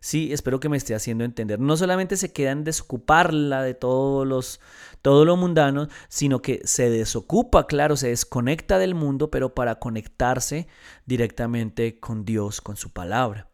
Sí, 0.00 0.32
espero 0.32 0.58
que 0.58 0.68
me 0.68 0.76
esté 0.76 0.96
haciendo 0.96 1.22
entender. 1.22 1.60
No 1.60 1.76
solamente 1.76 2.16
se 2.16 2.32
queda 2.32 2.50
en 2.50 2.64
desocuparla 2.64 3.62
de 3.62 3.74
todos 3.74 4.26
los, 4.26 4.60
todo 5.00 5.24
lo 5.24 5.36
mundano, 5.36 5.86
sino 6.08 6.42
que 6.42 6.60
se 6.64 6.90
desocupa, 6.90 7.68
claro, 7.68 7.96
se 7.96 8.08
desconecta 8.08 8.78
del 8.78 8.96
mundo, 8.96 9.30
pero 9.30 9.54
para 9.54 9.76
conectarse 9.76 10.66
directamente 11.06 12.00
con 12.00 12.24
Dios, 12.24 12.60
con 12.60 12.76
su 12.76 12.90
palabra. 12.90 13.51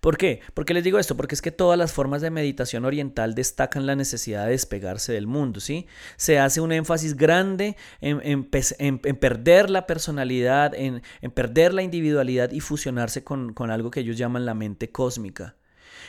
¿Por 0.00 0.16
qué? 0.16 0.40
¿Por 0.54 0.64
qué 0.64 0.74
les 0.74 0.84
digo 0.84 0.98
esto? 0.98 1.16
Porque 1.16 1.34
es 1.34 1.42
que 1.42 1.50
todas 1.50 1.78
las 1.78 1.92
formas 1.92 2.22
de 2.22 2.30
meditación 2.30 2.84
oriental 2.84 3.34
destacan 3.34 3.86
la 3.86 3.96
necesidad 3.96 4.44
de 4.44 4.52
despegarse 4.52 5.12
del 5.12 5.26
mundo, 5.26 5.60
¿sí? 5.60 5.86
Se 6.16 6.38
hace 6.38 6.60
un 6.60 6.72
énfasis 6.72 7.16
grande 7.16 7.76
en, 8.00 8.44
perder 8.44 9.70
la 9.70 9.86
personalidad, 9.86 10.72
en, 10.74 11.02
perder 11.34 11.74
la 11.74 11.82
individualidad 11.82 12.50
y 12.52 12.60
fusionarse 12.60 13.24
con, 13.24 13.54
algo 13.70 13.90
que 13.90 14.00
ellos 14.00 14.16
llaman 14.16 14.46
la 14.46 14.54
mente 14.54 14.90
cósmica. 14.90 15.56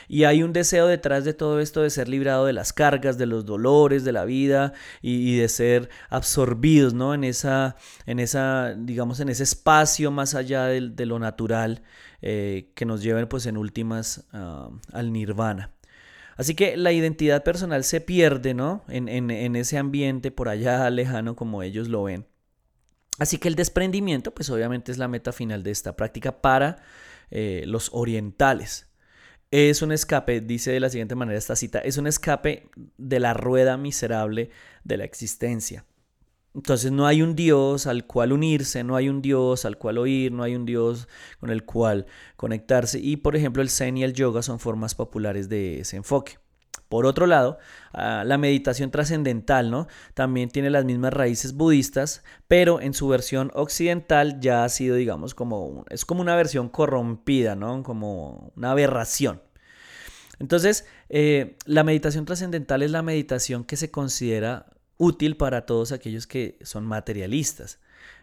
Y 0.08 0.24
hay 0.24 0.42
un 0.42 0.52
deseo 0.52 0.88
detrás 0.88 1.24
de 1.24 1.32
todo 1.32 1.60
esto 1.60 1.82
de 1.82 1.90
ser 1.90 2.08
librado 2.08 2.44
de 2.44 2.52
las 2.52 2.72
cargas, 2.72 3.18
de 3.18 3.26
los 3.26 3.46
dolores 3.46 4.04
de 4.04 4.12
la 4.12 4.24
vida 4.24 4.72
y, 5.00 5.36
de 5.36 5.48
ser 5.48 5.90
absorbidos, 6.10 6.92
¿no? 6.92 7.14
En 7.14 7.24
esa, 7.24 7.76
en 8.06 8.18
esa, 8.18 8.74
digamos, 8.76 9.20
en 9.20 9.28
ese 9.28 9.44
espacio 9.44 10.10
más 10.10 10.34
allá 10.34 10.66
de 10.66 11.06
lo 11.06 11.18
natural 11.18 11.82
eh, 12.22 12.70
que 12.74 12.84
nos 12.84 13.02
lleven 13.02 13.26
pues 13.26 13.46
en 13.46 13.56
últimas 13.56 14.26
ah, 14.32 14.70
al 14.92 15.12
nirvana. 15.12 15.72
Así 16.36 16.54
que 16.54 16.76
la 16.76 16.92
identidad 16.92 17.44
personal 17.44 17.84
se 17.84 18.00
pierde, 18.00 18.54
¿no? 18.54 18.84
En, 18.88 19.08
en, 19.08 19.56
ese 19.56 19.76
ambiente 19.76 20.30
por 20.30 20.48
allá 20.48 20.88
lejano 20.90 21.36
como 21.36 21.62
ellos 21.62 21.88
lo 21.88 22.04
ven. 22.04 22.26
Así 23.18 23.38
que 23.38 23.48
el 23.48 23.54
desprendimiento, 23.54 24.32
pues 24.32 24.48
obviamente 24.50 24.90
es 24.90 24.98
la 24.98 25.08
meta 25.08 25.32
final 25.32 25.62
de 25.62 25.70
esta 25.70 25.96
práctica 25.96 26.40
para 26.40 26.82
eh, 27.30 27.64
los 27.66 27.90
orientales. 27.92 28.88
Es 29.50 29.82
un 29.82 29.92
escape, 29.92 30.40
dice 30.40 30.72
de 30.72 30.80
la 30.80 30.88
siguiente 30.88 31.14
manera 31.14 31.38
esta 31.38 31.56
cita, 31.56 31.80
es 31.80 31.98
un 31.98 32.06
escape 32.06 32.70
de 32.96 33.20
la 33.20 33.34
rueda 33.34 33.76
miserable 33.76 34.50
de 34.84 34.96
la 34.96 35.04
existencia. 35.04 35.84
Entonces 36.54 36.92
no 36.92 37.06
hay 37.06 37.22
un 37.22 37.34
Dios 37.34 37.86
al 37.86 38.06
cual 38.06 38.32
unirse, 38.32 38.84
no 38.84 38.96
hay 38.96 39.08
un 39.08 39.22
Dios 39.22 39.64
al 39.64 39.78
cual 39.78 39.98
oír, 39.98 40.32
no 40.32 40.42
hay 40.42 40.54
un 40.54 40.66
Dios 40.66 41.08
con 41.40 41.50
el 41.50 41.64
cual 41.64 42.06
conectarse. 42.36 42.98
Y 42.98 43.16
por 43.16 43.36
ejemplo 43.36 43.62
el 43.62 43.70
Zen 43.70 43.96
y 43.96 44.04
el 44.04 44.12
yoga 44.12 44.42
son 44.42 44.58
formas 44.60 44.94
populares 44.94 45.48
de 45.48 45.80
ese 45.80 45.96
enfoque. 45.96 46.38
Por 46.92 47.06
otro 47.06 47.24
lado, 47.26 47.56
ah, 47.94 48.22
la 48.26 48.36
meditación 48.36 48.90
trascendental, 48.90 49.70
¿no? 49.70 49.86
También 50.12 50.50
tiene 50.50 50.68
las 50.68 50.84
mismas 50.84 51.14
raíces 51.14 51.54
budistas, 51.54 52.22
pero 52.48 52.82
en 52.82 52.92
su 52.92 53.08
versión 53.08 53.50
occidental 53.54 54.40
ya 54.40 54.64
ha 54.64 54.68
sido, 54.68 54.96
digamos, 54.96 55.34
como 55.34 55.86
es 55.88 56.04
como 56.04 56.20
una 56.20 56.36
versión 56.36 56.68
corrompida, 56.68 57.56
¿no? 57.56 57.82
Como 57.82 58.52
una 58.56 58.72
aberración. 58.72 59.40
Entonces, 60.38 60.84
eh, 61.08 61.56
la 61.64 61.82
meditación 61.82 62.26
trascendental 62.26 62.82
es 62.82 62.90
la 62.90 63.00
meditación 63.00 63.64
que 63.64 63.78
se 63.78 63.90
considera 63.90 64.66
útil 65.02 65.36
para 65.36 65.66
todos 65.66 65.90
aquellos 65.90 66.28
que 66.28 66.58
son 66.62 66.86
materialistas. 66.86 67.80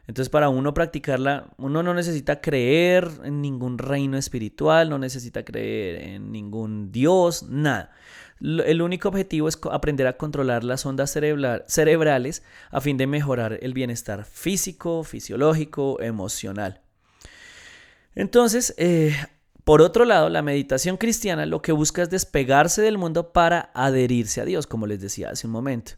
Entonces, 0.08 0.30
para 0.30 0.50
uno 0.50 0.74
practicarla, 0.74 1.50
uno 1.58 1.84
no 1.84 1.94
necesita 1.94 2.40
creer 2.40 3.10
en 3.26 3.42
ningún 3.42 3.78
reino 3.78 4.18
espiritual, 4.18 4.90
no 4.90 4.98
necesita 4.98 5.44
creer 5.44 6.02
en 6.02 6.32
ningún 6.32 6.92
Dios, 6.92 7.44
nada. 7.44 7.92
El 8.40 8.82
único 8.82 9.10
objetivo 9.10 9.50
es 9.50 9.60
aprender 9.70 10.08
a 10.08 10.16
controlar 10.16 10.64
las 10.64 10.86
ondas 10.86 11.12
cerebrales 11.12 12.44
a 12.72 12.80
fin 12.80 12.96
de 12.96 13.06
mejorar 13.06 13.60
el 13.62 13.74
bienestar 13.74 14.24
físico, 14.24 15.04
fisiológico, 15.04 16.02
emocional. 16.02 16.80
Entonces, 18.16 18.74
eh, 18.78 19.14
por 19.66 19.82
otro 19.82 20.06
lado, 20.06 20.30
la 20.30 20.42
meditación 20.42 20.96
cristiana 20.96 21.46
lo 21.46 21.62
que 21.62 21.74
busca 21.74 22.02
es 22.02 22.10
despegarse 22.10 22.82
del 22.82 22.98
mundo 22.98 23.34
para 23.34 23.70
adherirse 23.74 24.40
a 24.40 24.46
Dios, 24.46 24.66
como 24.66 24.88
les 24.88 25.02
decía 25.02 25.30
hace 25.30 25.46
un 25.46 25.54
momento. 25.54 25.92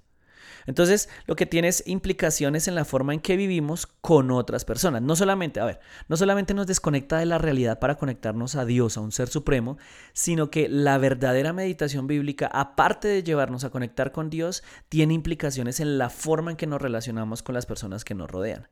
Entonces, 0.66 1.10
lo 1.26 1.36
que 1.36 1.46
tiene 1.46 1.68
es 1.68 1.84
implicaciones 1.86 2.68
en 2.68 2.76
la 2.76 2.86
forma 2.86 3.14
en 3.14 3.20
que 3.20 3.38
vivimos 3.38 3.88
con 3.88 4.32
otras 4.32 4.66
personas. 4.66 5.02
No 5.02 5.16
solamente, 5.16 5.60
a 5.60 5.66
ver, 5.66 5.80
no 6.08 6.18
solamente 6.18 6.54
nos 6.54 6.68
desconecta 6.68 7.18
de 7.18 7.26
la 7.26 7.38
realidad 7.38 7.80
para 7.80 7.96
conectarnos 7.96 8.56
a 8.56 8.66
Dios, 8.66 8.98
a 8.98 9.02
un 9.02 9.12
ser 9.12 9.28
supremo, 9.28 9.78
sino 10.14 10.50
que 10.50 10.70
la 10.70 10.98
verdadera 10.98 11.54
meditación 11.54 12.08
bíblica, 12.08 12.48
aparte 12.48 13.08
de 13.08 13.24
llevarnos 13.24 13.64
a 13.64 13.70
conectar 13.70 14.12
con 14.12 14.30
Dios, 14.30 14.64
tiene 14.90 15.14
implicaciones 15.14 15.80
en 15.80 15.98
la 15.98 16.10
forma 16.10 16.52
en 16.52 16.58
que 16.58 16.68
nos 16.68 16.82
relacionamos 16.82 17.44
con 17.44 17.56
las 17.56 17.66
personas 17.66 18.04
que 18.04 18.16
nos 18.16 18.30
rodean. 18.30 18.68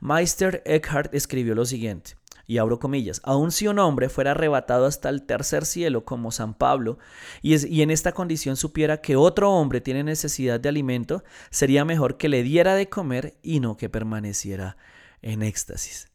Meister 0.00 0.62
Eckhart 0.64 1.14
escribió 1.14 1.54
lo 1.54 1.64
siguiente 1.64 2.21
y 2.46 2.58
abro 2.58 2.78
comillas, 2.78 3.20
aun 3.24 3.52
si 3.52 3.68
un 3.68 3.78
hombre 3.78 4.08
fuera 4.08 4.32
arrebatado 4.32 4.86
hasta 4.86 5.08
el 5.08 5.22
tercer 5.22 5.64
cielo 5.64 6.04
como 6.04 6.32
San 6.32 6.54
Pablo, 6.54 6.98
y, 7.40 7.54
y, 7.66 7.82
en 7.82 7.90
esta 7.90 8.12
condición 8.12 8.56
supiera 8.56 9.00
que 9.00 9.16
otro 9.16 9.52
hombre 9.52 9.80
tiene 9.80 10.04
necesidad 10.04 10.60
de 10.60 10.68
alimento, 10.68 11.24
sería 11.50 11.84
mejor 11.84 12.16
que 12.16 12.28
le 12.28 12.42
diera 12.42 12.74
de 12.74 12.88
comer 12.88 13.34
y 13.42 13.60
no 13.60 13.76
que 13.76 13.88
permaneciera 13.88 14.76
en 15.22 15.42
éxtasis. 15.42 16.10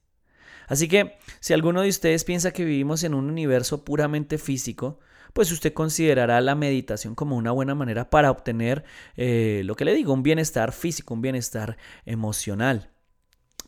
Así 0.68 0.88
que, 0.88 1.18
si 1.40 1.54
alguno 1.54 1.82
de 1.82 1.90
ustedes 1.90 2.24
piensa 2.26 2.52
que 2.52 2.66
vivimos 2.66 3.04
en 3.04 3.14
un 3.14 3.30
universo 3.30 3.86
puramente 3.86 4.38
físico, 4.38 5.00
pues 5.34 5.52
usted 5.52 5.74
considerará 5.74 6.42
la 6.42 6.56
meditación 6.56 7.16
como 7.16 7.38
una 7.38 7.52
buena 7.52 7.76
manera 7.76 8.10
para 8.10 8.32
obtener 8.32 8.84
eh, 9.16 9.62
lo 9.66 9.76
que 9.76 9.86
le 9.86 9.94
digo, 9.94 10.14
un 10.14 10.24
bienestar 10.24 10.72
físico, 10.72 11.14
un 11.14 11.22
bienestar 11.22 11.78
emocional. 12.06 12.90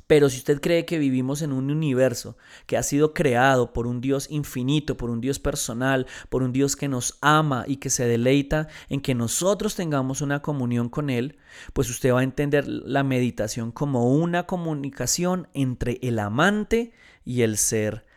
Pero 0.09 0.27
si 0.27 0.39
usted 0.39 0.59
cree 0.59 0.85
que 0.85 0.97
vivimos 0.97 1.43
en 1.43 1.51
un 1.51 1.69
universo 1.69 2.35
que 2.65 2.77
ha 2.77 2.81
sido 2.81 3.13
creado 3.13 3.73
por 3.73 3.85
un 3.85 4.01
Dios 4.01 4.25
infinito, 4.31 4.97
por 4.97 5.11
un 5.11 5.21
Dios 5.21 5.37
personal, 5.37 6.07
por 6.29 6.41
un 6.41 6.51
Dios 6.51 6.75
que 6.75 6.87
nos 6.87 7.19
ama 7.21 7.63
y 7.67 7.75
que 7.75 7.91
se 7.91 8.07
deleita 8.07 8.69
en 8.89 9.01
que 9.01 9.13
nosotros 9.13 9.75
tengamos 9.75 10.21
una 10.21 10.41
comunión 10.41 10.89
con 10.89 11.11
Él, 11.11 11.37
pues 11.73 11.91
usted 11.91 12.11
va 12.11 12.21
a 12.21 12.23
entender 12.23 12.67
la 12.67 13.03
meditación 13.03 13.71
como 13.71 14.11
una 14.11 14.47
comunicación 14.47 15.47
entre 15.53 15.99
el 16.01 16.17
amante 16.17 16.91
y 17.23 17.43
el 17.43 17.55
ser 17.57 18.07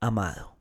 amado. 0.00 0.53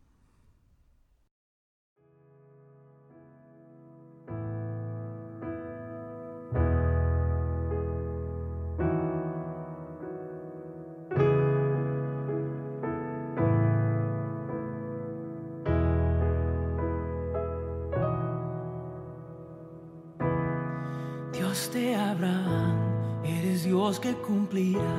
Abraham, 22.13 23.24
eres 23.24 23.63
Dios 23.63 24.00
que 24.00 24.13
cumplirá 24.13 24.96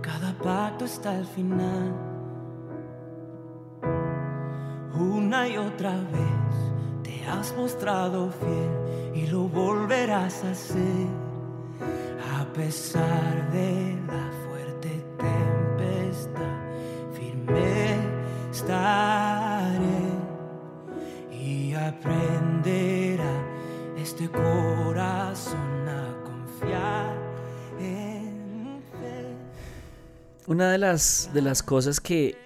cada 0.00 0.32
pacto 0.32 0.86
hasta 0.86 1.14
el 1.18 1.26
final. 1.26 1.92
Una 4.94 5.46
y 5.46 5.58
otra 5.58 5.92
vez 5.92 6.54
te 7.02 7.22
has 7.26 7.54
mostrado 7.54 8.30
fiel 8.30 9.14
y 9.14 9.26
lo 9.26 9.42
volverás 9.42 10.42
a 10.44 10.52
hacer 10.52 11.06
a 12.38 12.44
pesar 12.54 13.50
de 13.52 13.98
la 14.06 14.30
fuerte 14.30 14.43
una 30.54 30.70
de 30.70 30.78
las, 30.78 31.30
de 31.34 31.42
las 31.42 31.62
cosas 31.62 32.00
que, 32.00 32.36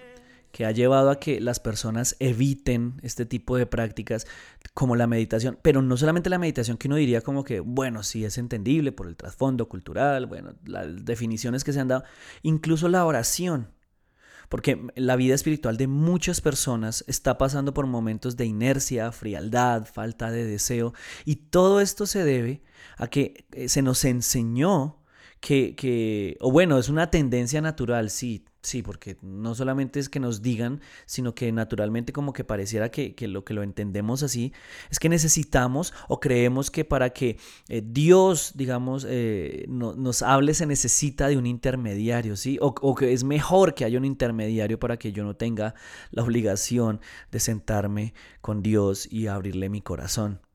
que 0.51 0.65
ha 0.65 0.71
llevado 0.71 1.09
a 1.09 1.19
que 1.19 1.39
las 1.39 1.59
personas 1.59 2.15
eviten 2.19 2.99
este 3.03 3.25
tipo 3.25 3.55
de 3.55 3.65
prácticas 3.65 4.25
como 4.73 4.95
la 4.95 5.07
meditación, 5.07 5.59
pero 5.61 5.81
no 5.81 5.95
solamente 5.95 6.29
la 6.29 6.39
meditación 6.39 6.77
que 6.77 6.87
uno 6.87 6.95
diría 6.95 7.21
como 7.21 7.43
que, 7.43 7.59
bueno, 7.59 8.03
sí 8.03 8.25
es 8.25 8.37
entendible 8.37 8.91
por 8.91 9.07
el 9.07 9.15
trasfondo 9.15 9.69
cultural, 9.69 10.25
bueno, 10.25 10.55
las 10.65 11.05
definiciones 11.05 11.63
que 11.63 11.73
se 11.73 11.79
han 11.79 11.87
dado, 11.87 12.03
incluso 12.41 12.89
la 12.89 13.05
oración. 13.05 13.71
Porque 14.49 14.81
la 14.95 15.15
vida 15.15 15.35
espiritual 15.35 15.77
de 15.77 15.85
muchas 15.85 16.41
personas 16.41 17.03
está 17.07 17.37
pasando 17.37 17.75
por 17.75 17.85
momentos 17.85 18.35
de 18.35 18.45
inercia, 18.45 19.11
frialdad, 19.11 19.85
falta 19.85 20.31
de 20.31 20.43
deseo. 20.43 20.95
Y 21.23 21.35
todo 21.35 21.81
esto 21.81 22.07
se 22.07 22.23
debe 22.23 22.63
a 22.97 23.09
que 23.09 23.45
eh, 23.51 23.69
se 23.69 23.83
nos 23.83 24.03
enseñó 24.05 24.98
que, 25.39 25.75
que, 25.75 26.37
o 26.41 26.51
bueno, 26.51 26.77
es 26.77 26.89
una 26.89 27.09
tendencia 27.09 27.61
natural, 27.61 28.09
sí, 28.09 28.45
sí, 28.61 28.81
porque 28.83 29.17
no 29.21 29.55
solamente 29.55 29.99
es 29.99 30.09
que 30.09 30.19
nos 30.19 30.41
digan, 30.41 30.81
sino 31.05 31.33
que 31.33 31.51
naturalmente 31.51 32.11
como 32.11 32.33
que 32.33 32.43
pareciera 32.43 32.89
que, 32.89 33.15
lo 33.27 33.45
que 33.45 33.53
lo 33.53 33.63
entendemos 33.63 34.23
así, 34.23 34.53
es 34.89 34.99
que 34.99 35.09
necesitamos 35.09 35.93
o 36.07 36.19
creemos 36.19 36.71
que 36.71 36.85
para 36.85 37.11
que 37.11 37.37
eh, 37.69 37.81
Dios, 37.85 38.53
digamos, 38.55 39.05
eh, 39.07 39.65
nos 39.69 40.21
hable 40.21 40.53
se 40.53 40.65
necesita 40.65 41.27
de 41.29 41.37
un 41.37 41.45
intermediario, 41.45 42.35
¿sí? 42.35 42.57
O, 42.61 42.75
o 42.81 42.95
que 42.95 43.13
es 43.13 43.23
mejor 43.23 43.73
que 43.75 43.85
haya 43.85 43.97
un 43.97 44.05
intermediario 44.05 44.79
para 44.79 44.97
que 44.97 45.11
yo 45.11 45.23
no 45.23 45.35
tenga 45.35 45.73
la 46.11 46.23
obligación 46.23 46.99
de 47.31 47.39
sentarme 47.39 48.13
con 48.41 48.61
Dios 48.61 49.07
y 49.11 49.27
abrirle 49.27 49.69
mi 49.69 49.81
corazón. 49.81 50.48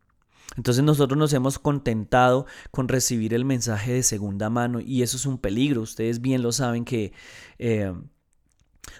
Entonces 0.56 0.84
nosotros 0.84 1.18
nos 1.18 1.32
hemos 1.32 1.58
contentado 1.58 2.46
con 2.70 2.88
recibir 2.88 3.34
el 3.34 3.44
mensaje 3.44 3.92
de 3.92 4.02
segunda 4.02 4.50
mano 4.50 4.80
y 4.80 5.02
eso 5.02 5.16
es 5.16 5.26
un 5.26 5.38
peligro. 5.38 5.82
Ustedes 5.82 6.20
bien 6.20 6.42
lo 6.42 6.52
saben 6.52 6.84
que 6.84 7.12
eh, 7.58 7.92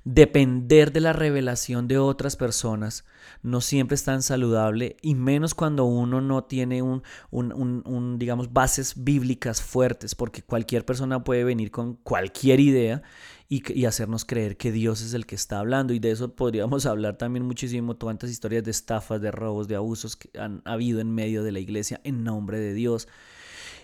depender 0.04 0.92
de 0.92 1.00
la 1.00 1.12
revelación 1.12 1.88
de 1.88 1.98
otras 1.98 2.36
personas 2.36 3.04
no 3.42 3.60
siempre 3.60 3.94
es 3.94 4.04
tan 4.04 4.22
saludable 4.22 4.96
y 5.02 5.14
menos 5.14 5.54
cuando 5.54 5.84
uno 5.84 6.20
no 6.20 6.44
tiene 6.44 6.82
un, 6.82 7.02
un, 7.30 8.18
digamos, 8.18 8.52
bases 8.52 9.04
bíblicas 9.04 9.62
fuertes 9.62 10.14
porque 10.14 10.42
cualquier 10.42 10.84
persona 10.84 11.24
puede 11.24 11.44
venir 11.44 11.70
con 11.70 11.94
cualquier 11.94 12.60
idea 12.60 13.02
y, 13.48 13.84
hacernos 13.84 14.24
creer 14.24 14.56
que 14.56 14.72
Dios 14.72 15.02
es 15.02 15.14
el 15.14 15.26
que 15.26 15.34
está 15.34 15.58
hablando. 15.58 15.92
Y 15.92 15.98
de 15.98 16.10
eso 16.10 16.34
podríamos 16.34 16.86
hablar 16.86 17.16
también 17.18 17.44
muchísimo, 17.44 17.96
tantas 17.96 18.30
historias 18.30 18.64
de 18.64 18.70
estafas, 18.70 19.20
de 19.20 19.30
robos, 19.30 19.68
de 19.68 19.76
abusos 19.76 20.16
que 20.16 20.30
han 20.38 20.62
habido 20.64 21.00
en 21.00 21.14
medio 21.14 21.42
de 21.42 21.52
la 21.52 21.60
iglesia 21.60 22.00
en 22.04 22.24
nombre 22.24 22.58
de 22.58 22.74
Dios. 22.74 23.08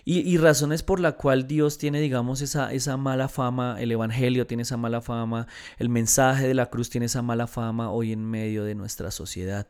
Y, 0.03 0.37
razones 0.37 0.83
por 0.83 0.99
la 0.99 1.13
cual 1.13 1.47
Dios 1.47 1.77
tiene, 1.77 2.01
digamos, 2.01 2.41
esa, 2.41 2.73
esa 2.73 2.97
mala 2.97 3.27
fama, 3.27 3.77
el 3.79 3.91
Evangelio 3.91 4.47
tiene 4.47 4.63
esa 4.63 4.77
mala 4.77 5.01
fama, 5.01 5.47
el 5.77 5.89
mensaje 5.89 6.47
de 6.47 6.53
la 6.53 6.67
cruz 6.67 6.89
tiene 6.89 7.05
esa 7.05 7.21
mala 7.21 7.47
fama 7.47 7.91
hoy 7.91 8.11
en 8.11 8.25
medio 8.25 8.63
de 8.63 8.75
nuestra 8.75 9.11
sociedad. 9.11 9.67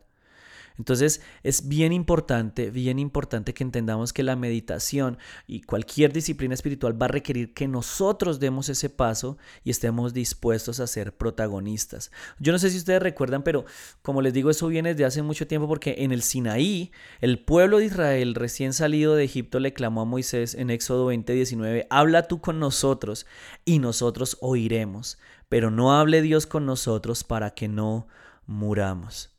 Entonces 0.77 1.21
es 1.43 1.67
bien 1.67 1.93
importante, 1.93 2.71
bien 2.71 2.99
importante 2.99 3.53
que 3.53 3.63
entendamos 3.63 4.13
que 4.13 4.23
la 4.23 4.35
meditación 4.35 5.17
y 5.47 5.61
cualquier 5.61 6.13
disciplina 6.13 6.53
espiritual 6.53 6.99
va 6.99 7.05
a 7.05 7.09
requerir 7.09 7.53
que 7.53 7.67
nosotros 7.67 8.39
demos 8.39 8.69
ese 8.69 8.89
paso 8.89 9.37
y 9.63 9.69
estemos 9.69 10.13
dispuestos 10.13 10.79
a 10.79 10.87
ser 10.87 11.15
protagonistas. 11.15 12.11
Yo 12.39 12.51
no 12.51 12.59
sé 12.59 12.69
si 12.69 12.77
ustedes 12.77 13.01
recuerdan, 13.01 13.43
pero 13.43 13.65
como 14.01 14.21
les 14.21 14.33
digo, 14.33 14.49
eso 14.49 14.67
viene 14.67 14.89
desde 14.89 15.05
hace 15.05 15.21
mucho 15.21 15.47
tiempo 15.47 15.67
porque 15.67 15.95
en 15.99 16.11
el 16.11 16.21
Sinaí, 16.21 16.91
el 17.19 17.39
pueblo 17.39 17.77
de 17.77 17.85
Israel 17.85 18.35
recién 18.35 18.73
salido 18.73 19.15
de 19.15 19.25
Egipto 19.25 19.59
le 19.59 19.73
clamó 19.73 20.01
a 20.01 20.05
Moisés 20.05 20.55
en 20.55 20.69
Éxodo 20.69 21.05
20, 21.07 21.33
19, 21.33 21.87
habla 21.89 22.27
tú 22.27 22.41
con 22.41 22.59
nosotros 22.59 23.25
y 23.65 23.79
nosotros 23.79 24.37
oiremos, 24.41 25.17
pero 25.49 25.71
no 25.71 25.93
hable 25.93 26.21
Dios 26.21 26.45
con 26.47 26.65
nosotros 26.65 27.23
para 27.23 27.51
que 27.51 27.67
no 27.67 28.07
muramos. 28.45 29.30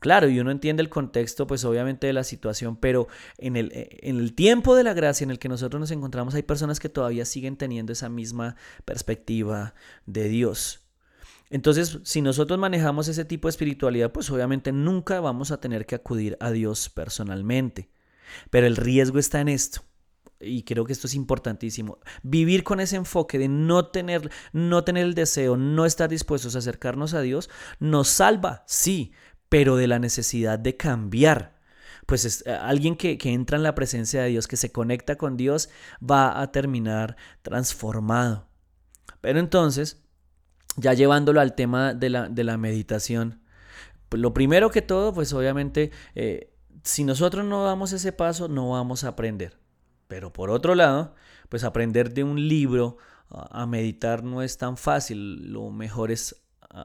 Claro, 0.00 0.28
y 0.28 0.38
uno 0.38 0.50
entiende 0.50 0.82
el 0.82 0.88
contexto, 0.88 1.46
pues 1.46 1.64
obviamente 1.64 2.06
de 2.06 2.12
la 2.12 2.24
situación, 2.24 2.76
pero 2.76 3.08
en 3.36 3.56
el, 3.56 3.72
eh, 3.72 3.98
en 4.02 4.18
el 4.18 4.34
tiempo 4.34 4.76
de 4.76 4.84
la 4.84 4.94
gracia 4.94 5.24
en 5.24 5.30
el 5.30 5.38
que 5.38 5.48
nosotros 5.48 5.80
nos 5.80 5.90
encontramos 5.90 6.34
hay 6.34 6.42
personas 6.42 6.78
que 6.78 6.88
todavía 6.88 7.24
siguen 7.24 7.56
teniendo 7.56 7.92
esa 7.92 8.08
misma 8.08 8.56
perspectiva 8.84 9.74
de 10.06 10.28
Dios. 10.28 10.88
Entonces, 11.50 11.98
si 12.04 12.20
nosotros 12.20 12.58
manejamos 12.58 13.08
ese 13.08 13.24
tipo 13.24 13.48
de 13.48 13.50
espiritualidad, 13.50 14.12
pues 14.12 14.30
obviamente 14.30 14.70
nunca 14.70 15.20
vamos 15.20 15.50
a 15.50 15.60
tener 15.60 15.86
que 15.86 15.94
acudir 15.94 16.36
a 16.40 16.50
Dios 16.50 16.90
personalmente. 16.90 17.88
Pero 18.50 18.66
el 18.66 18.76
riesgo 18.76 19.18
está 19.18 19.40
en 19.40 19.48
esto. 19.48 19.82
Y 20.40 20.62
creo 20.62 20.84
que 20.84 20.92
esto 20.92 21.08
es 21.08 21.14
importantísimo. 21.14 21.98
Vivir 22.22 22.62
con 22.62 22.78
ese 22.78 22.96
enfoque 22.96 23.38
de 23.38 23.48
no 23.48 23.86
tener, 23.86 24.30
no 24.52 24.84
tener 24.84 25.04
el 25.04 25.14
deseo, 25.14 25.56
no 25.56 25.84
estar 25.84 26.08
dispuestos 26.08 26.54
a 26.54 26.58
acercarnos 26.58 27.14
a 27.14 27.22
Dios, 27.22 27.50
nos 27.80 28.08
salva, 28.08 28.62
sí, 28.66 29.12
pero 29.48 29.76
de 29.76 29.86
la 29.86 29.98
necesidad 29.98 30.58
de 30.58 30.76
cambiar. 30.76 31.58
Pues 32.06 32.24
es, 32.24 32.44
eh, 32.46 32.52
alguien 32.52 32.96
que, 32.96 33.18
entra 33.24 33.56
en 33.56 33.62
la 33.62 33.74
presencia 33.74 34.22
de 34.22 34.30
Dios, 34.30 34.46
que 34.46 34.56
se 34.56 34.72
conecta 34.72 35.16
con 35.16 35.36
Dios, 35.36 35.68
va 36.02 36.40
a 36.40 36.50
terminar 36.52 37.16
transformado. 37.42 38.48
Pero 39.20 39.38
entonces, 39.40 40.02
ya 40.76 40.94
llevándolo 40.94 41.40
al 41.40 41.54
tema 41.54 41.94
de 41.94 42.08
la, 42.10 42.56
meditación, 42.56 43.42
pues 44.08 44.22
lo 44.22 44.32
primero 44.32 44.70
que 44.70 44.82
todo, 44.82 45.12
pues 45.12 45.32
obviamente, 45.32 45.90
eh, 46.14 46.54
si 46.82 47.04
nosotros 47.04 47.44
no 47.44 47.64
damos 47.64 47.92
ese 47.92 48.12
paso, 48.12 48.48
no 48.48 48.70
vamos 48.70 49.04
a 49.04 49.08
aprender. 49.08 49.58
Pero 50.06 50.32
por 50.32 50.50
otro 50.50 50.74
lado, 50.74 51.14
pues 51.48 51.64
aprender 51.64 52.14
de 52.14 52.24
un 52.24 52.48
libro 52.48 52.96
a 53.30 53.66
meditar 53.66 54.24
no 54.24 54.42
es 54.42 54.56
tan 54.56 54.78
fácil. 54.78 55.52
Lo 55.52 55.70
mejor 55.70 56.10
es 56.10 56.42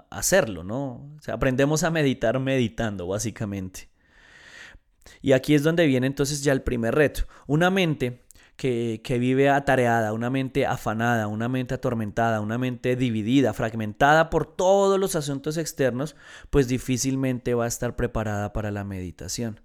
hacerlo, 0.09 0.63
¿no? 0.63 1.15
O 1.17 1.21
sea, 1.21 1.35
aprendemos 1.35 1.83
a 1.83 1.91
meditar 1.91 2.39
meditando, 2.39 3.07
básicamente. 3.07 3.89
Y 5.21 5.33
aquí 5.33 5.55
es 5.55 5.63
donde 5.63 5.85
viene 5.85 6.07
entonces 6.07 6.43
ya 6.43 6.53
el 6.53 6.61
primer 6.61 6.95
reto. 6.95 7.23
Una 7.47 7.69
mente 7.69 8.23
que, 8.55 9.01
que, 9.03 9.19
vive 9.19 9.49
atareada, 9.49 10.13
una 10.13 10.29
mente 10.29 10.65
afanada, 10.65 11.27
una 11.27 11.49
mente 11.49 11.73
atormentada, 11.73 12.41
una 12.41 12.57
mente 12.57 12.95
dividida, 12.95 13.53
fragmentada 13.53 14.29
por 14.29 14.45
todos 14.55 14.99
los 14.99 15.15
asuntos 15.15 15.57
externos, 15.57 16.15
pues 16.49 16.67
difícilmente 16.67 17.53
va 17.53 17.65
a 17.65 17.67
estar 17.67 17.95
preparada 17.95 18.53
para 18.53 18.71
la 18.71 18.83
meditación. 18.83 19.59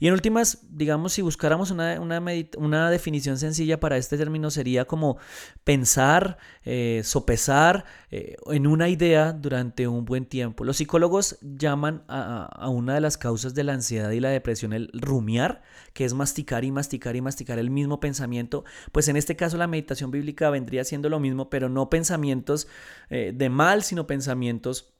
Y 0.00 0.08
en 0.08 0.12
últimas, 0.12 0.66
digamos, 0.70 1.12
si 1.12 1.22
buscáramos 1.22 1.70
una, 1.70 2.00
una, 2.00 2.90
definición 2.90 3.38
sencilla 3.38 3.80
para 3.80 3.96
este 3.96 4.16
término 4.16 4.50
sería 4.50 4.84
como 4.84 5.18
pensar, 5.64 6.38
eh, 6.64 7.02
sopesar 7.04 7.84
eh, 8.10 8.36
en 8.46 8.66
una 8.66 8.88
idea 8.88 9.32
durante 9.32 9.88
un 9.88 10.04
buen 10.04 10.26
tiempo. 10.26 10.64
Los 10.64 10.78
psicólogos 10.78 11.38
llaman 11.40 12.04
a, 12.08 12.44
a, 12.44 12.68
una 12.68 12.94
de 12.94 13.00
las 13.00 13.18
causas 13.18 13.54
de 13.54 13.64
la 13.64 13.74
ansiedad 13.74 14.10
y 14.10 14.20
la 14.20 14.30
depresión 14.30 14.72
el 14.72 14.90
rumiar, 14.92 15.62
que 15.92 16.04
es 16.04 16.14
masticar 16.14 16.64
y 16.64 16.72
masticar 16.72 17.16
y 17.16 17.20
masticar 17.20 17.58
el 17.58 17.70
mismo 17.70 18.00
pensamiento. 18.00 18.64
Pues 18.92 19.08
en 19.08 19.16
este 19.16 19.36
caso 19.36 19.56
la 19.56 19.66
meditación 19.66 20.10
bíblica 20.10 20.50
vendría 20.50 20.84
siendo 20.84 21.08
lo 21.08 21.20
mismo, 21.20 21.50
pero 21.50 21.68
no 21.68 21.90
pensamientos 21.90 22.68
eh, 23.10 23.32
de 23.34 23.48
mal, 23.48 23.82
sino 23.82 24.06
pensamientos 24.06 24.94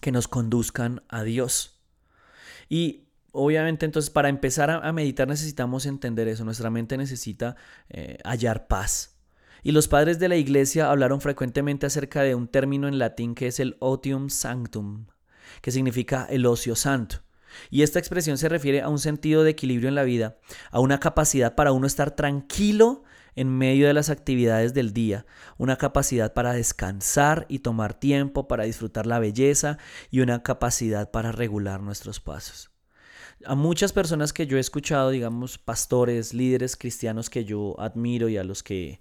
que 0.00 0.12
nos 0.12 0.28
conduzcan 0.28 1.02
a 1.08 1.22
Dios. 1.22 1.80
Y 2.68 3.07
obviamente 3.32 3.86
entonces 3.86 4.10
para 4.10 4.28
empezar 4.28 4.70
a, 4.70 4.92
meditar 4.92 5.28
necesitamos 5.28 5.86
entender 5.86 6.28
eso, 6.28 6.44
nuestra 6.44 6.70
mente 6.70 6.96
necesita 6.96 7.56
eh, 7.88 8.18
hallar 8.24 8.66
paz. 8.66 9.16
Y 9.62 9.72
los 9.72 9.88
padres 9.88 10.18
de 10.18 10.28
la 10.28 10.36
iglesia 10.36 10.90
hablaron 10.90 11.20
frecuentemente 11.20 11.86
acerca 11.86 12.22
de 12.22 12.34
un 12.34 12.48
término 12.48 12.86
en 12.88 12.98
latín 12.98 13.34
que 13.34 13.48
es 13.48 13.58
el 13.58 13.76
otium 13.80 14.30
sanctum, 14.30 15.06
que 15.60 15.72
significa 15.72 16.26
el 16.30 16.46
ocio 16.46 16.76
santo. 16.76 17.22
Y 17.70 17.82
esta 17.82 17.98
expresión 17.98 18.38
se 18.38 18.48
refiere 18.48 18.82
a 18.82 18.88
un 18.88 18.98
sentido 18.98 19.42
de 19.42 19.50
equilibrio 19.50 19.88
en 19.88 19.94
la 19.94 20.04
vida, 20.04 20.38
a 20.70 20.80
una 20.80 21.00
capacidad 21.00 21.54
para 21.54 21.72
uno 21.72 21.86
estar 21.86 22.14
tranquilo 22.14 23.02
en 23.34 23.56
medio 23.56 23.86
de 23.86 23.94
las 23.94 24.10
actividades 24.10 24.74
del 24.74 24.92
día, 24.92 25.26
una 25.56 25.76
capacidad 25.76 26.34
para 26.34 26.52
descansar 26.52 27.46
y 27.48 27.60
tomar 27.60 27.94
tiempo 27.94 28.48
para 28.48 28.64
disfrutar 28.64 29.06
la 29.06 29.18
belleza 29.18 29.78
y 30.10 30.20
una 30.20 30.42
capacidad 30.42 31.10
para 31.10 31.32
regular 31.32 31.80
nuestros 31.80 32.20
pasos 32.20 32.70
a 33.44 33.54
muchas 33.54 33.92
personas 33.92 34.32
que 34.32 34.46
yo 34.46 34.56
he 34.56 34.60
escuchado, 34.60 35.10
digamos, 35.10 35.58
pastores, 35.58 36.34
líderes 36.34 36.76
cristianos 36.76 37.30
que 37.30 37.44
yo 37.44 37.78
admiro 37.78 38.28
y 38.28 38.36
a 38.36 38.44
los 38.44 38.62
que 38.62 39.00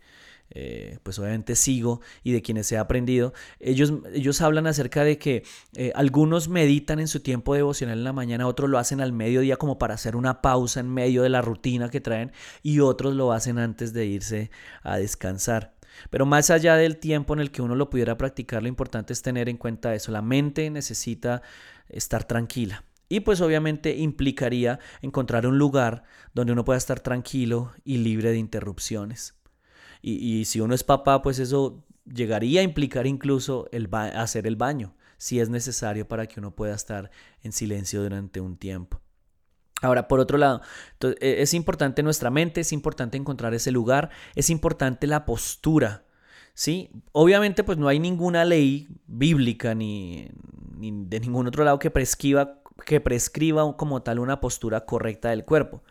eh, 0.52 1.00
pues 1.04 1.20
obviamente 1.20 1.58
sigo 1.58 2.00
y 2.24 2.32
de 2.32 2.42
quienes 2.42 2.72
he 2.72 2.78
aprendido, 2.78 3.34
ellos, 3.60 3.92
ellos 4.14 4.40
hablan 4.42 4.66
acerca 4.66 5.04
de 5.04 5.18
que 5.18 5.44
eh, 5.76 5.92
algunos 5.94 6.48
meditan 6.48 7.00
en 7.00 7.10
su 7.10 7.20
tiempo 7.20 7.54
devocional 7.54 7.98
en 7.98 8.04
la 8.06 8.14
mañana, 8.14 8.48
otros 8.48 8.70
lo 8.70 8.78
hacen 8.78 9.02
al 9.02 9.12
mediodía 9.12 9.58
como 9.58 9.78
para 9.78 9.96
hacer 9.96 10.16
una 10.16 10.42
pausa 10.42 10.80
en 10.80 10.90
medio 10.90 11.24
de 11.24 11.30
la 11.30 11.42
rutina 11.42 11.90
que 11.90 12.00
traen 12.00 12.32
y 12.64 12.80
otros 12.80 13.14
lo 13.14 13.34
hacen 13.34 13.60
antes 13.60 13.92
de 13.92 14.06
irse 14.06 14.50
a 14.84 14.98
descansar. 14.98 15.74
Pero 16.10 16.26
más 16.26 16.50
allá 16.50 16.76
del 16.76 16.98
tiempo 16.98 17.34
en 17.34 17.42
el 17.42 17.52
que 17.52 17.62
uno 17.62 17.76
lo 17.76 17.90
pudiera 17.90 18.18
practicar, 18.18 18.62
lo 18.62 18.70
importante 18.70 19.14
es 19.14 19.22
tener 19.22 19.50
en 19.50 19.58
cuenta 19.58 19.96
eso. 19.96 20.12
La 20.12 20.22
mente 20.22 20.70
necesita 20.70 21.42
estar 21.90 22.24
tranquila. 22.24 22.84
Y 23.10 23.22
pues 23.22 23.42
obviamente 23.42 23.96
implicaría 23.96 24.80
encontrar 25.02 25.48
un 25.48 25.58
lugar 25.58 26.04
donde 26.34 26.54
uno 26.54 26.66
pueda 26.66 26.78
estar 26.78 27.00
tranquilo 27.00 27.72
y 27.84 27.98
libre 27.98 28.32
de 28.32 28.38
interrupciones. 28.38 29.36
Y, 30.02 30.46
si 30.46 30.62
uno 30.62 30.76
es 30.76 30.84
papá, 30.84 31.22
pues 31.22 31.40
eso 31.40 31.84
llegaría 32.06 32.62
a 32.62 32.64
implicar 32.64 33.08
incluso 33.08 33.68
el 33.72 33.90
hacer 33.94 34.48
el 34.48 34.56
baño, 34.56 34.96
si 35.18 35.40
es 35.40 35.50
necesario 35.50 36.08
para 36.08 36.28
que 36.28 36.40
uno 36.40 36.56
pueda 36.56 36.76
estar 36.76 37.10
en 37.42 37.52
silencio 37.52 38.04
durante 38.04 38.40
un 38.40 38.58
tiempo. 38.58 39.02
Ahora, 39.82 40.08
por 40.08 40.20
otro 40.20 40.38
lado, 40.38 40.62
e, 41.02 41.42
es 41.42 41.54
importante 41.54 42.04
nuestra 42.04 42.30
mente, 42.30 42.62
es 42.62 42.72
importante 42.72 43.18
encontrar 43.18 43.54
ese 43.54 43.72
lugar, 43.72 44.10
es 44.36 44.50
importante 44.50 45.08
la 45.08 45.26
postura. 45.26 46.06
¿sí? 46.54 46.90
Obviamente, 47.12 47.64
pues 47.64 47.78
no 47.78 47.88
hay 47.88 48.00
ninguna 48.00 48.46
ley 48.46 48.88
bíblica 49.08 49.76
ni, 49.76 50.30
ni 50.78 50.92
de 51.06 51.20
ningún 51.20 51.48
otro 51.48 51.64
lado 51.64 51.80
que 51.80 51.92
prescriba 51.92 52.62
que 52.86 53.02
prescriba 53.02 53.76
como 53.78 54.02
tal 54.02 54.20
una 54.20 54.40
postura 54.40 54.86
correcta 54.86 55.30
del 55.30 55.46
cuerpo. 55.46 55.84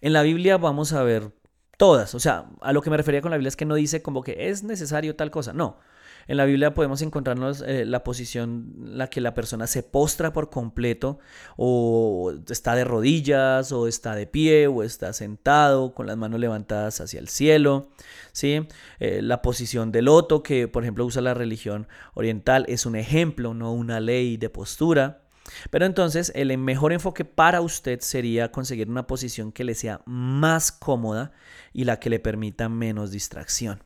En 0.00 0.12
la 0.12 0.22
Biblia 0.22 0.56
vamos 0.58 0.92
a 0.92 1.02
ver 1.02 1.32
todas, 1.76 2.14
o 2.14 2.20
sea, 2.20 2.46
a 2.60 2.72
lo 2.72 2.82
que 2.82 2.90
me 2.90 2.96
refería 2.96 3.20
con 3.20 3.30
la 3.30 3.36
Biblia 3.36 3.48
es 3.48 3.56
que 3.56 3.64
no 3.64 3.74
dice 3.74 4.02
como 4.02 4.22
que 4.22 4.48
es 4.48 4.62
necesario 4.62 5.16
tal 5.16 5.30
cosa, 5.30 5.52
no. 5.52 5.78
En 6.26 6.36
la 6.36 6.44
Biblia 6.44 6.74
podemos 6.74 7.02
encontrarnos 7.02 7.62
eh, 7.66 7.84
la 7.84 8.02
posición 8.02 8.72
en 8.78 8.98
la 8.98 9.08
que 9.08 9.20
la 9.20 9.34
persona 9.34 9.66
se 9.66 9.82
postra 9.82 10.32
por 10.32 10.50
completo 10.50 11.18
o 11.56 12.32
está 12.48 12.74
de 12.74 12.84
rodillas 12.84 13.72
o 13.72 13.86
está 13.86 14.14
de 14.14 14.26
pie 14.26 14.66
o 14.66 14.82
está 14.82 15.12
sentado 15.12 15.94
con 15.94 16.06
las 16.06 16.16
manos 16.16 16.40
levantadas 16.40 17.00
hacia 17.00 17.20
el 17.20 17.28
cielo. 17.28 17.90
¿sí? 18.32 18.66
Eh, 19.00 19.20
la 19.22 19.42
posición 19.42 19.92
del 19.92 20.06
loto 20.06 20.42
que 20.42 20.68
por 20.68 20.82
ejemplo 20.82 21.04
usa 21.04 21.20
la 21.20 21.34
religión 21.34 21.88
oriental 22.14 22.64
es 22.68 22.86
un 22.86 22.96
ejemplo, 22.96 23.52
no 23.52 23.72
una 23.72 24.00
ley 24.00 24.36
de 24.36 24.48
postura. 24.48 25.23
Pero 25.70 25.86
entonces 25.86 26.32
el 26.34 26.56
mejor 26.58 26.92
enfoque 26.92 27.24
para 27.24 27.60
usted 27.60 28.00
sería 28.00 28.50
conseguir 28.50 28.88
una 28.88 29.06
posición 29.06 29.52
que 29.52 29.64
le 29.64 29.74
sea 29.74 30.00
más 30.06 30.72
cómoda 30.72 31.32
y 31.72 31.84
la 31.84 32.00
que 32.00 32.10
le 32.10 32.20
permita 32.20 32.68
menos 32.68 33.10
distracción. 33.10 33.82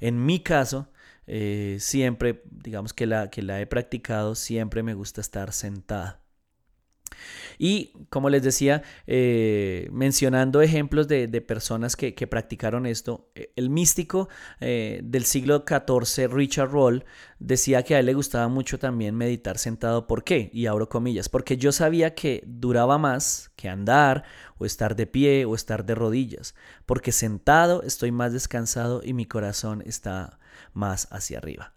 En 0.00 0.24
mi 0.24 0.40
caso, 0.40 0.90
eh, 1.26 1.76
siempre, 1.80 2.42
digamos 2.50 2.92
que 2.92 3.06
la, 3.06 3.30
que 3.30 3.42
la 3.42 3.60
he 3.60 3.66
practicado, 3.66 4.34
siempre 4.34 4.82
me 4.82 4.94
gusta 4.94 5.20
estar 5.20 5.52
sentada. 5.52 6.22
Y 7.58 7.92
como 8.10 8.30
les 8.30 8.42
decía, 8.42 8.82
eh, 9.06 9.88
mencionando 9.92 10.62
ejemplos 10.62 11.08
de, 11.08 11.28
personas 11.40 11.96
que, 11.96 12.12
practicaron 12.26 12.86
esto, 12.86 13.30
eh, 13.34 13.52
el 13.56 13.70
místico 13.70 14.28
eh, 14.60 15.00
del 15.02 15.24
siglo 15.24 15.64
XIV, 15.66 16.28
Richard 16.32 16.70
Roll, 16.70 17.04
decía 17.38 17.82
que 17.82 17.94
a 17.94 18.00
él 18.00 18.06
le 18.06 18.14
gustaba 18.14 18.48
mucho 18.48 18.78
también 18.78 19.14
meditar 19.14 19.58
sentado. 19.58 20.06
¿Por 20.06 20.24
qué? 20.24 20.50
Y 20.52 20.66
abro 20.66 20.88
comillas, 20.88 21.28
porque 21.28 21.56
yo 21.56 21.72
sabía 21.72 22.14
que 22.14 22.42
duraba 22.46 22.98
más 22.98 23.50
que 23.56 23.68
andar 23.68 24.24
o 24.58 24.64
estar 24.64 24.96
de 24.96 25.06
pie 25.06 25.44
o 25.44 25.54
estar 25.54 25.84
de 25.84 25.94
rodillas, 25.94 26.54
porque 26.86 27.12
sentado 27.12 27.82
estoy 27.82 28.12
más 28.12 28.32
descansado 28.32 29.00
y 29.04 29.12
mi 29.14 29.26
corazón 29.26 29.82
está 29.86 30.38
más 30.72 31.08
hacia 31.10 31.38
arriba. 31.38 31.74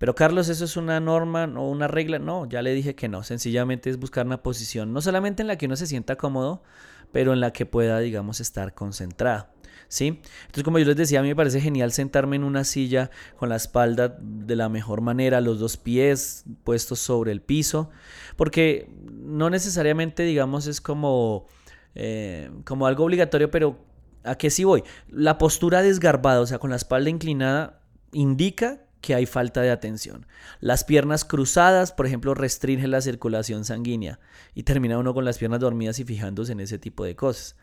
Pero 0.00 0.14
Carlos, 0.14 0.48
¿eso 0.48 0.64
es 0.64 0.78
una 0.78 0.98
norma 0.98 1.44
o 1.58 1.68
una 1.68 1.86
regla? 1.86 2.18
No, 2.18 2.48
ya 2.48 2.62
le 2.62 2.72
dije 2.72 2.94
que 2.94 3.06
no. 3.06 3.22
Sencillamente 3.22 3.90
es 3.90 3.98
buscar 3.98 4.24
una 4.24 4.42
posición, 4.42 4.94
no 4.94 5.02
solamente 5.02 5.42
en 5.42 5.46
la 5.46 5.58
que 5.58 5.66
uno 5.66 5.76
se 5.76 5.86
sienta 5.86 6.16
cómodo, 6.16 6.62
pero 7.12 7.34
en 7.34 7.40
la 7.40 7.52
que 7.52 7.66
pueda, 7.66 7.98
digamos, 7.98 8.40
estar 8.40 8.72
concentrado. 8.72 9.48
¿Sí? 9.88 10.06
Entonces, 10.46 10.64
como 10.64 10.78
yo 10.78 10.86
les 10.86 10.96
decía, 10.96 11.20
a 11.20 11.22
mí 11.22 11.28
me 11.28 11.36
parece 11.36 11.60
genial 11.60 11.92
sentarme 11.92 12.36
en 12.36 12.44
una 12.44 12.64
silla 12.64 13.10
con 13.36 13.50
la 13.50 13.56
espalda 13.56 14.16
de 14.18 14.56
la 14.56 14.70
mejor 14.70 15.02
manera, 15.02 15.42
los 15.42 15.58
dos 15.58 15.76
pies 15.76 16.44
puestos 16.64 16.98
sobre 16.98 17.30
el 17.32 17.42
piso, 17.42 17.90
porque 18.36 18.88
no 19.12 19.50
necesariamente, 19.50 20.22
digamos, 20.22 20.66
es 20.66 20.80
como, 20.80 21.46
eh, 21.94 22.50
como 22.64 22.86
algo 22.86 23.04
obligatorio, 23.04 23.50
pero 23.50 23.84
¿a 24.24 24.36
qué 24.36 24.48
sí 24.48 24.64
voy? 24.64 24.82
La 25.10 25.36
postura 25.36 25.82
desgarbada, 25.82 26.40
o 26.40 26.46
sea, 26.46 26.58
con 26.58 26.70
la 26.70 26.76
espalda 26.76 27.10
inclinada, 27.10 27.82
indica 28.12 28.86
que 29.00 29.14
hay 29.14 29.26
falta 29.26 29.62
de 29.62 29.70
atención. 29.70 30.26
Las 30.60 30.84
piernas 30.84 31.24
cruzadas, 31.24 31.92
por 31.92 32.06
ejemplo, 32.06 32.34
restringen 32.34 32.90
la 32.90 33.00
circulación 33.00 33.64
sanguínea 33.64 34.20
y 34.54 34.64
termina 34.64 34.98
uno 34.98 35.14
con 35.14 35.24
las 35.24 35.38
piernas 35.38 35.60
dormidas 35.60 35.98
y 35.98 36.04
fijándose 36.04 36.52
en 36.52 36.60
ese 36.60 36.78
tipo 36.78 37.04
de 37.04 37.16
cosas. 37.16 37.56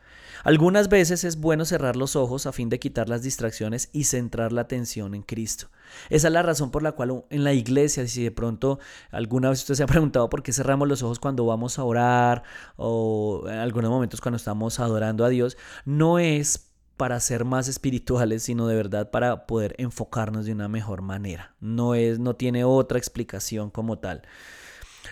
Algunas 0.44 0.90
veces 0.90 1.24
es 1.24 1.38
bueno 1.38 1.66
cerrar 1.66 1.96
los 1.96 2.16
ojos 2.16 2.46
a 2.46 2.52
fin 2.52 2.70
de 2.70 2.80
quitar 2.80 3.10
las 3.10 3.24
distracciones 3.24 3.90
y 3.92 4.04
centrar 4.04 4.52
la 4.52 4.62
atención 4.62 5.16
en 5.16 5.24
Cristo. 5.24 5.70
Esa 6.10 6.28
es 6.28 6.34
la 6.34 6.44
razón 6.44 6.72
por 6.72 6.84
la 6.84 6.92
cual 6.92 7.24
en 7.30 7.44
la 7.44 7.54
iglesia, 7.54 8.08
si 8.08 8.24
de 8.24 8.32
pronto 8.32 8.80
alguna 9.12 9.50
vez 9.50 9.60
usted 9.60 9.76
se 9.76 9.84
ha 9.84 9.88
preguntado 9.88 10.30
por 10.30 10.44
qué 10.44 10.54
cerramos 10.54 10.88
los 10.88 11.04
ojos 11.04 11.20
cuando 11.20 11.46
vamos 11.46 11.80
a 11.80 11.84
orar 11.84 12.44
o 12.76 13.46
en 13.48 13.58
algunos 13.58 13.90
momentos 13.90 14.22
cuando 14.22 14.38
estamos 14.38 14.80
adorando 14.80 15.26
a 15.26 15.30
Dios, 15.30 15.58
no 15.86 16.20
es 16.20 16.67
para 16.98 17.20
ser 17.20 17.46
más 17.46 17.68
espirituales, 17.68 18.44
sino 18.44 18.68
de 18.68 18.76
verdad 18.76 19.12
para 19.12 19.46
poder 19.46 19.76
enfocarnos 19.78 20.46
de 20.46 20.52
una 20.52 20.68
mejor 20.68 21.02
manera. 21.02 21.56
No 21.60 21.96
es, 21.96 22.20
no 22.20 22.36
tiene 22.36 22.64
otra 22.64 22.98
explicación 22.98 23.70
como 23.70 24.00
tal. 24.00 24.24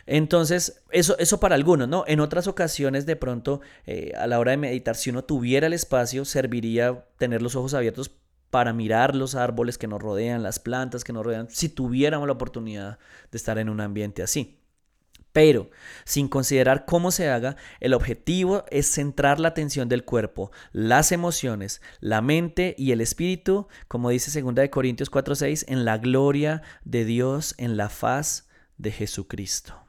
Entonces, 0.08 0.84
eso, 0.92 1.18
eso 1.20 1.40
para 1.40 1.56
algunos, 1.56 1.88
¿no? 1.88 2.04
En 2.08 2.20
otras 2.20 2.48
ocasiones, 2.48 3.06
de 3.06 3.16
pronto, 3.16 3.62
eh, 3.86 4.12
a 4.18 4.28
la 4.28 4.40
hora 4.40 4.52
de 4.52 4.58
meditar, 4.58 4.96
si 4.96 5.10
uno 5.10 5.24
tuviera 5.24 5.68
el 5.68 5.74
espacio, 5.74 6.26
serviría 6.26 7.06
tener 7.18 7.42
los 7.42 7.56
ojos 7.56 7.74
abiertos 7.74 8.12
para 8.50 8.74
mirar 8.74 9.16
los 9.16 9.36
árboles 9.36 9.78
que 9.78 9.88
nos 9.88 10.02
rodean, 10.02 10.44
las 10.44 10.60
plantas 10.60 11.04
que 11.04 11.14
nos 11.14 11.26
rodean, 11.26 11.50
si 11.50 11.70
tuviéramos 11.70 12.28
la 12.28 12.34
oportunidad 12.34 13.00
de 13.32 13.38
estar 13.38 13.58
en 13.58 13.70
un 13.70 13.82
ambiente 13.82 14.24
así. 14.24 14.60
Pero, 15.36 15.70
sin 16.06 16.30
considerar 16.30 16.86
cómo 16.86 17.12
se 17.12 17.28
haga, 17.28 17.58
el 17.82 17.94
objetivo 17.94 18.64
es 18.72 18.90
centrar 18.90 19.38
la 19.38 19.50
atención 19.50 19.90
del 19.90 20.06
cuerpo, 20.06 20.50
las 20.72 21.12
emociones, 21.12 21.82
la 22.00 22.22
mente 22.22 22.74
y 22.78 22.94
el 22.94 23.02
espíritu, 23.02 23.68
como 23.90 24.12
dice 24.12 24.32
2 24.42 24.70
Corintios 24.70 25.12
4:6, 25.12 25.66
en 25.68 25.84
la 25.84 25.98
gloria 25.98 26.62
de 26.86 27.04
Dios 27.04 27.54
en 27.58 27.76
la 27.76 27.90
faz 27.90 28.48
de 28.78 28.94
Jesucristo. 28.94 29.85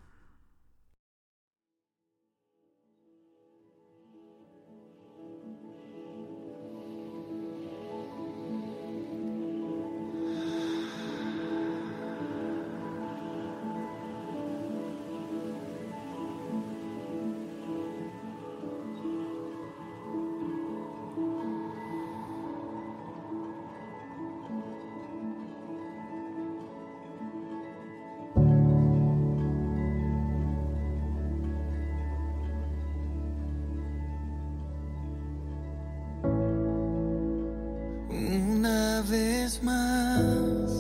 Vez 39.57 39.63
más 39.63 40.71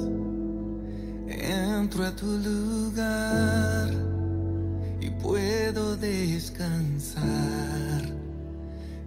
entro 1.29 2.05
a 2.05 2.15
tu 2.15 2.27
lugar 2.27 3.91
y 5.01 5.11
puedo 5.11 5.97
descansar 5.97 7.23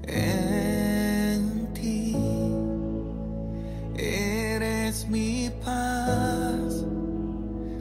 en 0.04 1.68
ti. 1.74 2.16
Eres 3.98 5.08
mi 5.08 5.52
paz, 5.64 6.86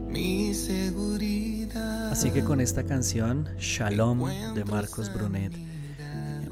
mi 0.09 0.53
seguridad. 0.55 2.11
Así 2.11 2.31
que 2.31 2.43
con 2.43 2.61
esta 2.61 2.85
canción, 2.85 3.49
Shalom 3.59 4.25
de 4.55 4.65
Marcos 4.65 5.13
Brunet, 5.13 5.53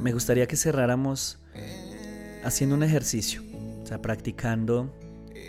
me 0.01 0.13
gustaría 0.13 0.47
que 0.47 0.57
cerráramos 0.57 1.39
haciendo 2.45 2.77
un 2.77 2.85
ejercicio, 2.85 3.43
o 3.83 3.87
sea, 3.87 4.01
practicando 4.01 4.95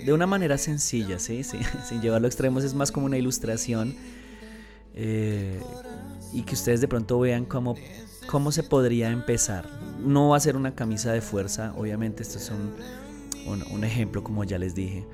de 0.08 0.14
una 0.14 0.26
manera 0.26 0.58
sencilla, 0.58 1.20
¿sí? 1.20 1.44
sin 1.84 2.02
llevarlo 2.02 2.28
a 2.28 2.30
extremos, 2.30 2.64
es 2.64 2.74
más 2.74 2.94
como 2.94 3.08
una 3.08 3.18
ilustración 3.18 3.94
eh, 4.96 5.62
y 6.32 6.44
que 6.44 6.54
ustedes 6.54 6.80
de 6.80 6.88
pronto 6.88 7.20
vean 7.20 7.44
cómo, 7.44 7.76
cómo 8.26 8.54
se 8.54 8.64
podría 8.64 9.10
empezar. 9.10 9.66
No 10.00 10.30
va 10.30 10.38
a 10.38 10.40
ser 10.40 10.56
una 10.56 10.76
camisa 10.76 11.12
de 11.12 11.20
fuerza, 11.20 11.74
obviamente 11.76 12.24
esto 12.24 12.38
es 12.38 12.50
un, 12.52 13.66
un, 13.70 13.84
ejemplo 13.84 14.24
como 14.24 14.46
ya 14.46 14.58
les 14.58 14.76
dije, 14.76 15.06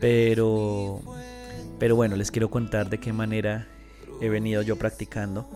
pero, 0.00 1.00
pero 1.78 1.94
bueno, 1.94 2.16
les 2.16 2.32
quiero 2.32 2.50
contar 2.50 2.90
de 2.90 2.98
qué 2.98 3.12
manera 3.12 3.68
he 4.20 4.28
venido 4.28 4.62
yo 4.62 4.76
practicando. 4.76 5.48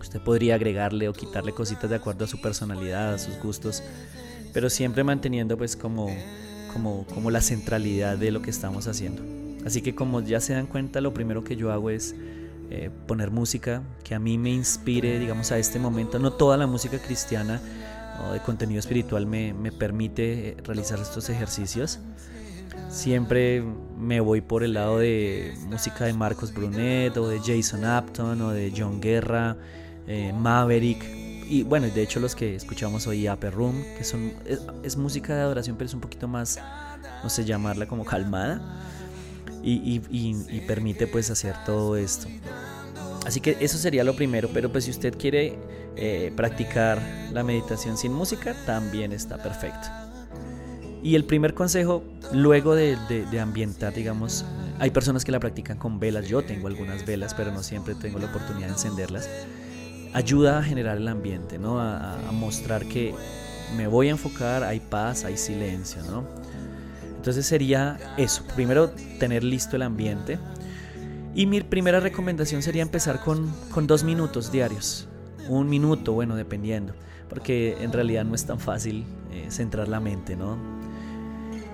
Usted 0.00 0.22
podría 0.22 0.54
agregarle 0.54 1.10
o 1.10 1.12
quitarle 1.12 1.52
cositas 1.52 1.90
de 1.90 1.96
acuerdo 1.96 2.24
a 2.24 2.28
su 2.28 2.40
personalidad, 2.40 3.12
a 3.12 3.18
sus 3.18 3.38
gustos, 3.38 3.82
pero 4.54 4.70
siempre 4.70 5.04
manteniendo 5.04 5.58
pues 5.58 5.76
como, 5.76 6.08
como, 6.72 7.06
como 7.06 7.30
la 7.30 7.40
centralidad 7.40 8.18
de 8.18 8.30
lo 8.30 8.42
que 8.42 8.50
estamos 8.50 8.86
haciendo. 8.86 9.22
Así 9.64 9.82
que 9.82 9.94
como 9.94 10.20
ya 10.22 10.40
se 10.40 10.54
dan 10.54 10.66
cuenta, 10.66 11.00
lo 11.00 11.12
primero 11.12 11.44
que 11.44 11.56
yo 11.56 11.70
hago 11.72 11.90
es 11.90 12.14
eh, 12.70 12.90
poner 13.06 13.30
música 13.30 13.82
que 14.04 14.14
a 14.14 14.18
mí 14.18 14.38
me 14.38 14.50
inspire, 14.50 15.18
digamos, 15.18 15.52
a 15.52 15.58
este 15.58 15.78
momento. 15.78 16.18
No 16.18 16.32
toda 16.32 16.56
la 16.56 16.66
música 16.66 16.98
cristiana 16.98 17.60
o 18.26 18.32
de 18.32 18.40
contenido 18.40 18.78
espiritual 18.78 19.26
me, 19.26 19.52
me 19.52 19.72
permite 19.72 20.50
eh, 20.50 20.56
realizar 20.64 20.98
estos 20.98 21.28
ejercicios. 21.28 21.98
Siempre 22.88 23.62
me 23.98 24.20
voy 24.20 24.40
por 24.40 24.64
el 24.64 24.74
lado 24.74 24.98
de 24.98 25.54
música 25.68 26.04
de 26.04 26.12
Marcos 26.12 26.52
Brunet 26.52 27.16
o 27.16 27.28
de 27.28 27.38
Jason 27.38 27.84
Apton 27.84 28.40
o 28.40 28.50
de 28.50 28.72
John 28.76 29.00
Guerra, 29.00 29.56
eh, 30.06 30.32
Maverick, 30.32 31.04
y 31.50 31.64
bueno, 31.64 31.88
de 31.88 32.00
hecho 32.00 32.20
los 32.20 32.36
que 32.36 32.54
escuchamos 32.54 33.08
hoy 33.08 33.28
Upper 33.28 33.52
Room, 33.52 33.82
que 33.98 34.04
son 34.04 34.32
es, 34.84 34.96
música 34.96 35.34
de 35.34 35.40
adoración, 35.40 35.76
pero 35.76 35.86
es 35.86 35.94
un 35.94 36.00
poquito 36.00 36.28
más, 36.28 36.60
no 37.24 37.28
sé, 37.28 37.44
llamarla 37.44 37.86
como 37.86 38.04
calmada 38.04 38.60
y, 39.60 39.98
permite 40.68 41.08
pues 41.08 41.28
hacer 41.28 41.56
todo 41.66 41.96
esto. 41.96 42.28
Así 43.26 43.40
que 43.40 43.56
eso 43.58 43.78
sería 43.78 44.04
lo 44.04 44.14
primero, 44.14 44.48
pero 44.54 44.70
pues 44.70 44.84
si 44.84 44.92
usted 44.92 45.18
quiere 45.18 45.58
eh, 45.96 46.32
practicar 46.36 47.02
la 47.32 47.42
meditación 47.42 47.98
sin 47.98 48.12
música, 48.12 48.54
también 48.64 49.10
está 49.10 49.36
perfecto. 49.42 49.88
Y 51.02 51.16
el 51.16 51.24
primer 51.24 51.54
consejo, 51.54 52.04
luego 52.32 52.76
de, 52.76 52.96
de, 53.08 53.40
ambientar, 53.40 53.92
digamos, 53.92 54.44
hay 54.78 54.90
personas 54.90 55.24
que 55.24 55.32
la 55.32 55.40
practican 55.40 55.78
con 55.78 55.98
velas, 55.98 56.28
yo 56.28 56.42
tengo 56.42 56.68
algunas 56.68 57.04
velas, 57.04 57.34
pero 57.34 57.50
no 57.50 57.64
siempre 57.64 57.96
tengo 57.96 58.20
la 58.20 58.26
oportunidad 58.26 58.68
de 58.68 58.72
encenderlas 58.74 59.28
ayuda 60.12 60.58
a 60.58 60.62
generar 60.62 60.96
el 60.96 61.08
ambiente, 61.08 61.58
¿no? 61.58 61.80
A, 61.80 62.18
mostrar 62.32 62.86
que 62.86 63.14
me 63.76 63.86
voy 63.86 64.08
a 64.08 64.12
enfocar, 64.12 64.64
hay 64.64 64.80
paz, 64.80 65.24
hay 65.24 65.36
silencio, 65.36 66.02
¿no? 66.04 66.24
Entonces 67.16 67.46
sería 67.46 67.98
eso, 68.16 68.44
primero 68.54 68.90
tener 69.18 69.44
listo 69.44 69.76
el 69.76 69.82
ambiente. 69.82 70.38
Y 71.34 71.46
mi 71.46 71.60
primera 71.60 72.00
recomendación 72.00 72.62
sería 72.62 72.82
empezar 72.82 73.20
con, 73.20 73.52
con 73.70 73.86
dos 73.86 74.02
minutos 74.02 74.50
diarios. 74.50 75.06
Un 75.48 75.68
minuto, 75.68 76.12
bueno, 76.12 76.34
dependiendo. 76.34 76.94
Porque 77.28 77.76
en 77.80 77.92
realidad 77.92 78.24
no 78.24 78.34
es 78.34 78.44
tan 78.46 78.58
fácil 78.58 79.04
eh, 79.32 79.46
centrar 79.50 79.86
la 79.86 80.00
mente, 80.00 80.34
¿no? 80.34 80.56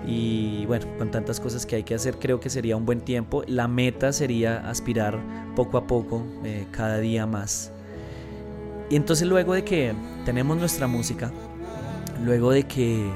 Y 0.05 0.65
bueno, 0.67 0.85
con 0.97 1.09
tantas 1.09 1.39
cosas 1.39 1.65
que 1.65 1.77
hay 1.77 1.83
que 1.83 1.95
hacer, 1.95 2.19
creo 2.19 2.39
que 2.39 2.49
sería 2.49 2.77
un 2.77 2.85
buen 2.85 3.01
tiempo. 3.01 3.43
La 3.47 3.67
meta 3.67 4.13
sería 4.13 4.69
aspirar 4.69 5.19
poco 5.55 5.77
a 5.77 5.87
poco, 5.87 6.23
eh, 6.43 6.67
cada 6.71 6.99
día 6.99 7.25
más 7.25 7.71
y 8.89 8.95
entonces 8.95 9.27
luego 9.27 9.53
de 9.53 9.63
que 9.63 9.93
tenemos 10.25 10.57
nuestra 10.57 10.87
música, 10.87 11.31
luego 12.23 12.51
de 12.51 12.63
que 12.63 13.09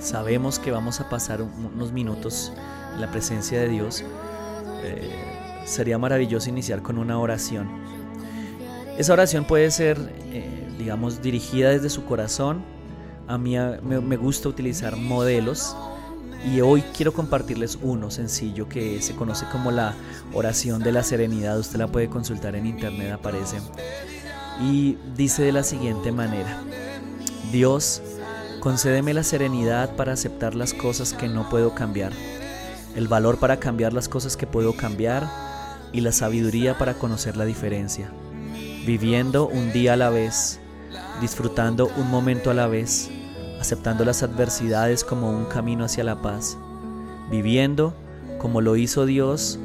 sabemos 0.00 0.58
que 0.58 0.70
vamos 0.70 1.00
a 1.00 1.08
pasar 1.08 1.42
unos 1.42 1.92
minutos 1.92 2.52
en 2.94 3.00
la 3.00 3.10
presencia 3.10 3.60
de 3.60 3.68
Dios, 3.68 4.04
eh, 4.82 5.10
sería 5.64 5.98
maravilloso 5.98 6.48
iniciar 6.48 6.82
con 6.82 6.98
una 6.98 7.18
oración. 7.18 7.68
Esa 8.98 9.12
oración 9.12 9.44
puede 9.44 9.70
ser, 9.70 9.98
eh, 10.32 10.68
digamos, 10.78 11.22
dirigida 11.22 11.70
desde 11.70 11.90
su 11.90 12.04
corazón. 12.04 12.62
A 13.26 13.38
mí 13.38 13.56
me, 13.82 14.00
me 14.00 14.16
gusta 14.16 14.48
utilizar 14.48 14.96
modelos 14.96 15.76
y 16.44 16.60
hoy 16.60 16.82
quiero 16.96 17.12
compartirles 17.12 17.78
uno 17.82 18.10
sencillo 18.10 18.68
que 18.68 19.02
se 19.02 19.16
conoce 19.16 19.46
como 19.50 19.70
la 19.70 19.94
oración 20.32 20.82
de 20.82 20.92
la 20.92 21.02
serenidad. 21.02 21.58
Usted 21.58 21.78
la 21.78 21.88
puede 21.88 22.08
consultar 22.08 22.54
en 22.54 22.66
internet, 22.66 23.12
aparece 23.12 23.56
y 24.60 24.96
dice 25.16 25.42
de 25.42 25.52
la 25.52 25.62
siguiente 25.62 26.12
manera, 26.12 26.62
Dios, 27.52 28.02
concédeme 28.60 29.14
la 29.14 29.22
serenidad 29.22 29.94
para 29.96 30.12
aceptar 30.12 30.54
las 30.54 30.72
cosas 30.72 31.12
que 31.12 31.28
no 31.28 31.48
puedo 31.48 31.74
cambiar, 31.74 32.12
el 32.94 33.08
valor 33.08 33.38
para 33.38 33.58
cambiar 33.58 33.92
las 33.92 34.08
cosas 34.08 34.36
que 34.36 34.46
puedo 34.46 34.74
cambiar 34.74 35.28
y 35.92 36.00
la 36.00 36.12
sabiduría 36.12 36.78
para 36.78 36.94
conocer 36.94 37.36
la 37.36 37.44
diferencia, 37.44 38.10
viviendo 38.86 39.46
un 39.46 39.72
día 39.72 39.92
a 39.92 39.96
la 39.96 40.10
vez, 40.10 40.58
disfrutando 41.20 41.90
un 41.96 42.10
momento 42.10 42.50
a 42.50 42.54
la 42.54 42.66
vez, 42.66 43.10
aceptando 43.60 44.04
las 44.04 44.22
adversidades 44.22 45.04
como 45.04 45.30
un 45.30 45.44
camino 45.44 45.84
hacia 45.84 46.04
la 46.04 46.22
paz, 46.22 46.56
viviendo 47.30 47.94
como 48.38 48.60
lo 48.60 48.76
hizo 48.76 49.06
Dios 49.06 49.58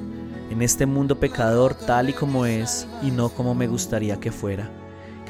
en 0.50 0.62
este 0.62 0.86
mundo 0.86 1.20
pecador 1.20 1.76
tal 1.76 2.10
y 2.10 2.14
como 2.14 2.46
es 2.46 2.88
y 3.02 3.12
no 3.12 3.30
como 3.30 3.56
me 3.56 3.68
gustaría 3.68 4.20
que 4.20 4.32
fuera 4.32 4.70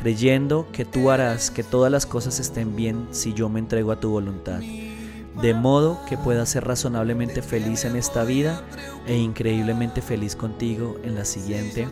creyendo 0.01 0.67
que 0.71 0.83
tú 0.83 1.11
harás 1.11 1.51
que 1.51 1.63
todas 1.63 1.91
las 1.91 2.07
cosas 2.07 2.39
estén 2.39 2.75
bien 2.75 3.07
si 3.11 3.33
yo 3.33 3.49
me 3.49 3.59
entrego 3.59 3.91
a 3.91 3.99
tu 3.99 4.09
voluntad, 4.09 4.59
de 4.59 5.53
modo 5.53 5.99
que 6.09 6.17
pueda 6.17 6.43
ser 6.47 6.65
razonablemente 6.65 7.43
feliz 7.43 7.85
en 7.85 7.95
esta 7.95 8.23
vida 8.23 8.63
e 9.05 9.15
increíblemente 9.15 10.01
feliz 10.01 10.35
contigo 10.35 10.97
en 11.03 11.13
la 11.13 11.23
siguiente. 11.23 11.87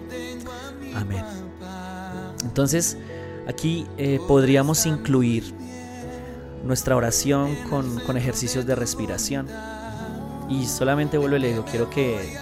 Amén. 0.96 1.24
Entonces, 2.44 2.98
aquí 3.48 3.86
eh, 3.98 4.20
podríamos 4.28 4.88
incluir 4.88 5.54
nuestra 6.66 6.96
oración 6.96 7.56
con, 7.70 8.00
con 8.00 8.18
ejercicios 8.18 8.66
de 8.66 8.74
respiración. 8.76 9.48
Y 10.50 10.66
solamente 10.66 11.20
vuelvo 11.20 11.38
y 11.38 11.40
le 11.42 11.50
digo, 11.50 11.64
quiero 11.64 11.92
que 11.92 12.36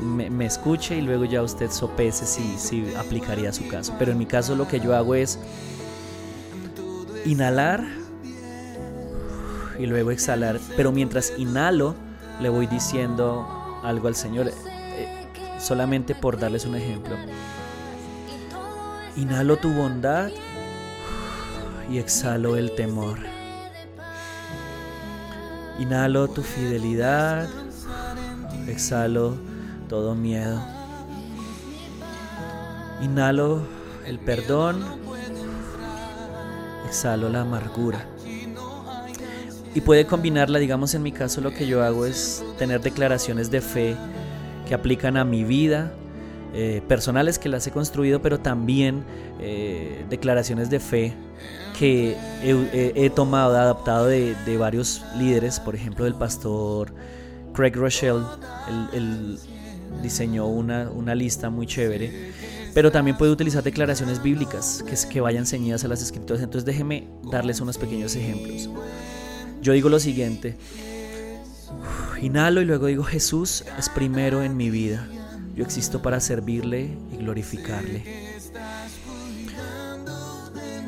me, 0.00 0.46
escuche 0.46 0.96
y 0.96 1.00
luego 1.00 1.24
ya 1.24 1.42
usted 1.42 1.70
sopese 1.70 2.26
si, 2.26 2.58
si 2.58 2.94
aplicaría 2.94 3.52
su 3.52 3.68
caso. 3.68 3.94
Pero 3.98 4.12
en 4.12 4.18
mi 4.18 4.26
caso 4.26 4.54
lo 4.54 4.68
que 4.68 4.80
yo 4.80 4.94
hago 4.94 5.14
es 5.14 5.38
inhalar 7.24 7.84
y 9.78 9.86
luego 9.86 10.10
exhalar. 10.10 10.58
Pero 10.76 10.92
mientras 10.92 11.32
inhalo 11.38 11.94
le 12.40 12.48
voy 12.48 12.66
diciendo 12.66 13.80
algo 13.82 14.08
al 14.08 14.14
Señor. 14.14 14.48
Eh, 14.48 15.28
solamente 15.58 16.14
por 16.14 16.38
darles 16.38 16.64
un 16.64 16.76
ejemplo. 16.76 17.16
Inhalo 19.16 19.56
tu 19.56 19.72
bondad 19.72 20.30
y 21.90 21.98
exhalo 21.98 22.56
el 22.56 22.74
temor. 22.74 23.18
Inhalo 25.78 26.28
tu 26.28 26.42
fidelidad, 26.42 27.48
exhalo 28.66 29.36
todo 29.88 30.14
miedo. 30.14 30.60
Inhalo 33.02 33.62
el 34.06 34.18
perdón, 34.18 34.84
exhalo 36.86 37.28
la 37.28 37.42
amargura. 37.42 38.06
Y 39.74 39.80
puede 39.80 40.06
combinarla, 40.06 40.58
digamos 40.58 40.94
en 40.94 41.02
mi 41.02 41.12
caso 41.12 41.40
lo 41.40 41.52
que 41.52 41.66
yo 41.66 41.82
hago 41.82 42.06
es 42.06 42.44
tener 42.58 42.80
declaraciones 42.80 43.50
de 43.50 43.60
fe 43.60 43.96
que 44.66 44.74
aplican 44.74 45.16
a 45.16 45.24
mi 45.24 45.44
vida, 45.44 45.92
eh, 46.54 46.82
personales 46.88 47.38
que 47.38 47.48
las 47.48 47.66
he 47.66 47.70
construido, 47.70 48.20
pero 48.22 48.40
también 48.40 49.04
eh, 49.40 50.04
declaraciones 50.08 50.70
de 50.70 50.80
fe 50.80 51.14
que 51.78 52.16
he, 52.42 53.10
tomado, 53.10 53.56
adaptado 53.56 54.06
de, 54.06 54.56
varios 54.58 55.04
líderes, 55.16 55.60
por 55.60 55.76
ejemplo 55.76 56.06
del 56.06 56.14
pastor 56.14 56.92
Craig 57.52 57.76
Rochelle, 57.76 58.24
el 58.92 59.38
diseñó 60.02 60.46
una, 60.46 60.90
una 60.90 61.14
lista 61.14 61.50
muy 61.50 61.66
chévere, 61.66 62.32
pero 62.74 62.90
también 62.90 63.16
puede 63.16 63.32
utilizar 63.32 63.62
declaraciones 63.62 64.22
bíblicas 64.22 64.84
que, 64.86 64.96
que 65.08 65.20
vayan 65.20 65.46
ceñidas 65.46 65.84
a 65.84 65.88
las 65.88 66.02
escrituras. 66.02 66.42
Entonces 66.42 66.64
déjeme 66.64 67.08
darles 67.30 67.60
unos 67.60 67.78
pequeños 67.78 68.14
ejemplos. 68.16 68.68
Yo 69.60 69.72
digo 69.72 69.88
lo 69.88 69.98
siguiente, 69.98 70.56
Inhalo 72.20 72.60
y 72.60 72.64
luego 72.64 72.86
digo, 72.86 73.04
Jesús 73.04 73.64
es 73.78 73.88
primero 73.88 74.42
en 74.42 74.56
mi 74.56 74.70
vida. 74.70 75.06
Yo 75.54 75.64
existo 75.64 76.02
para 76.02 76.20
servirle 76.20 76.96
y 77.12 77.16
glorificarle. 77.16 78.04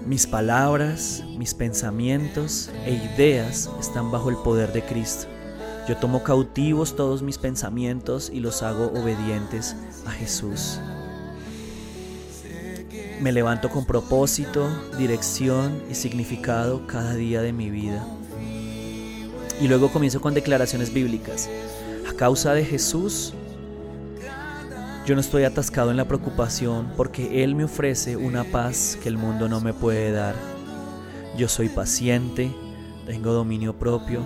Mis 0.06 0.26
palabras, 0.26 1.22
mis 1.38 1.54
pensamientos 1.54 2.70
e 2.84 2.94
ideas 2.94 3.70
están 3.78 4.10
bajo 4.10 4.30
el 4.30 4.36
poder 4.36 4.72
de 4.72 4.82
Cristo. 4.82 5.28
Yo 5.90 5.96
tomo 5.96 6.22
cautivos 6.22 6.94
todos 6.94 7.20
mis 7.20 7.36
pensamientos 7.36 8.30
y 8.32 8.38
los 8.38 8.62
hago 8.62 8.92
obedientes 8.92 9.74
a 10.06 10.12
Jesús. 10.12 10.78
Me 13.20 13.32
levanto 13.32 13.70
con 13.70 13.84
propósito, 13.84 14.68
dirección 14.96 15.82
y 15.90 15.96
significado 15.96 16.86
cada 16.86 17.14
día 17.14 17.42
de 17.42 17.52
mi 17.52 17.70
vida. 17.70 18.06
Y 19.60 19.66
luego 19.66 19.90
comienzo 19.90 20.20
con 20.20 20.32
declaraciones 20.32 20.94
bíblicas. 20.94 21.50
A 22.08 22.12
causa 22.12 22.54
de 22.54 22.64
Jesús, 22.64 23.34
yo 25.04 25.16
no 25.16 25.20
estoy 25.20 25.42
atascado 25.42 25.90
en 25.90 25.96
la 25.96 26.06
preocupación 26.06 26.92
porque 26.96 27.42
Él 27.42 27.56
me 27.56 27.64
ofrece 27.64 28.16
una 28.16 28.44
paz 28.44 28.96
que 29.02 29.08
el 29.08 29.18
mundo 29.18 29.48
no 29.48 29.60
me 29.60 29.74
puede 29.74 30.12
dar. 30.12 30.36
Yo 31.36 31.48
soy 31.48 31.68
paciente, 31.68 32.54
tengo 33.06 33.32
dominio 33.32 33.76
propio, 33.76 34.24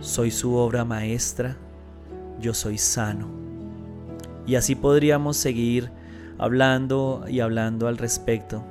soy 0.00 0.30
su 0.30 0.54
obra 0.54 0.84
maestra, 0.84 1.56
yo 2.40 2.54
soy 2.54 2.78
sano. 2.78 3.28
Y 4.46 4.54
así 4.54 4.74
podríamos 4.74 5.36
seguir 5.36 5.90
hablando 6.38 7.24
y 7.28 7.40
hablando 7.40 7.88
al 7.88 7.98
respecto. 7.98 8.64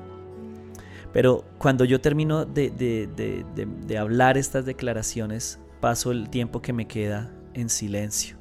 Pero 1.12 1.46
cuando 1.58 1.86
yo 1.86 2.02
termino 2.02 2.46
de, 2.46 2.70
de 2.70 3.98
hablar 3.98 4.38
estas 4.38 4.66
declaraciones, 4.66 5.60
paso 5.80 6.12
el 6.12 6.30
tiempo 6.30 6.62
que 6.62 6.74
me 6.74 6.88
queda 6.88 7.32
en 7.54 7.70
silencio, 7.70 8.38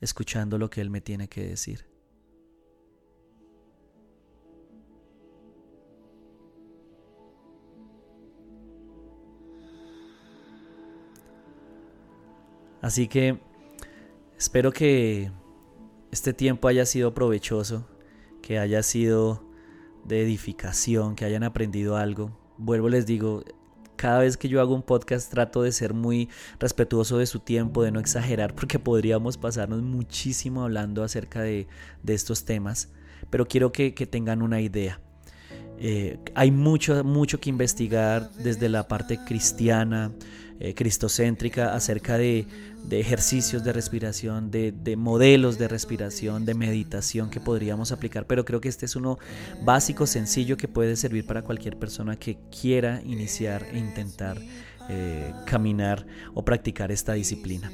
escuchando 0.00 0.58
lo 0.58 0.70
que 0.70 0.80
Él 0.80 0.90
me 0.90 1.00
tiene 1.00 1.28
que 1.28 1.46
decir. 1.46 1.93
Así 12.84 13.08
que 13.08 13.40
espero 14.36 14.70
que 14.70 15.30
este 16.12 16.34
tiempo 16.34 16.68
haya 16.68 16.84
sido 16.84 17.14
provechoso, 17.14 17.88
que 18.42 18.58
haya 18.58 18.82
sido 18.82 19.42
de 20.04 20.20
edificación, 20.20 21.16
que 21.16 21.24
hayan 21.24 21.44
aprendido 21.44 21.96
algo. 21.96 22.38
Vuelvo 22.58 22.90
les 22.90 23.06
digo, 23.06 23.42
cada 23.96 24.18
vez 24.18 24.36
que 24.36 24.50
yo 24.50 24.60
hago 24.60 24.74
un 24.74 24.82
podcast 24.82 25.30
trato 25.30 25.62
de 25.62 25.72
ser 25.72 25.94
muy 25.94 26.28
respetuoso 26.60 27.16
de 27.16 27.24
su 27.24 27.40
tiempo, 27.40 27.82
de 27.82 27.90
no 27.90 28.00
exagerar, 28.00 28.54
porque 28.54 28.78
podríamos 28.78 29.38
pasarnos 29.38 29.80
muchísimo 29.80 30.62
hablando 30.62 31.02
acerca 31.02 31.40
de, 31.40 31.66
estos 32.06 32.44
temas, 32.44 32.92
pero 33.30 33.48
quiero 33.48 33.72
que, 33.72 33.92
tengan 33.92 34.42
una 34.42 34.60
idea. 34.60 35.00
Eh, 35.78 36.18
hay 36.34 36.50
mucho, 36.50 37.02
mucho 37.04 37.40
que 37.40 37.50
investigar 37.50 38.30
desde 38.32 38.68
la 38.68 38.86
parte 38.86 39.18
cristiana, 39.24 40.12
eh, 40.60 40.72
cristocéntrica 40.72 41.74
acerca 41.74 42.16
de, 42.16 42.46
ejercicios 42.90 43.64
de 43.64 43.72
respiración, 43.72 44.52
de, 44.52 44.94
modelos 44.96 45.58
de 45.58 45.66
respiración, 45.66 46.44
de 46.44 46.54
meditación 46.54 47.28
que 47.28 47.40
podríamos 47.40 47.90
aplicar, 47.90 48.26
pero 48.26 48.44
creo 48.44 48.60
que 48.60 48.68
este 48.68 48.86
es 48.86 48.94
uno 48.94 49.18
básico, 49.64 50.06
sencillo, 50.06 50.56
que 50.56 50.68
puede 50.68 50.94
servir 50.94 51.26
para 51.26 51.42
cualquier 51.42 51.76
persona 51.76 52.16
que 52.16 52.38
quiera 52.50 53.02
iniciar 53.04 53.66
e 53.72 53.78
intentar 53.78 54.38
eh, 54.88 55.32
caminar 55.44 56.06
o 56.34 56.44
practicar 56.44 56.92
esta 56.92 57.14
disciplina. 57.14 57.72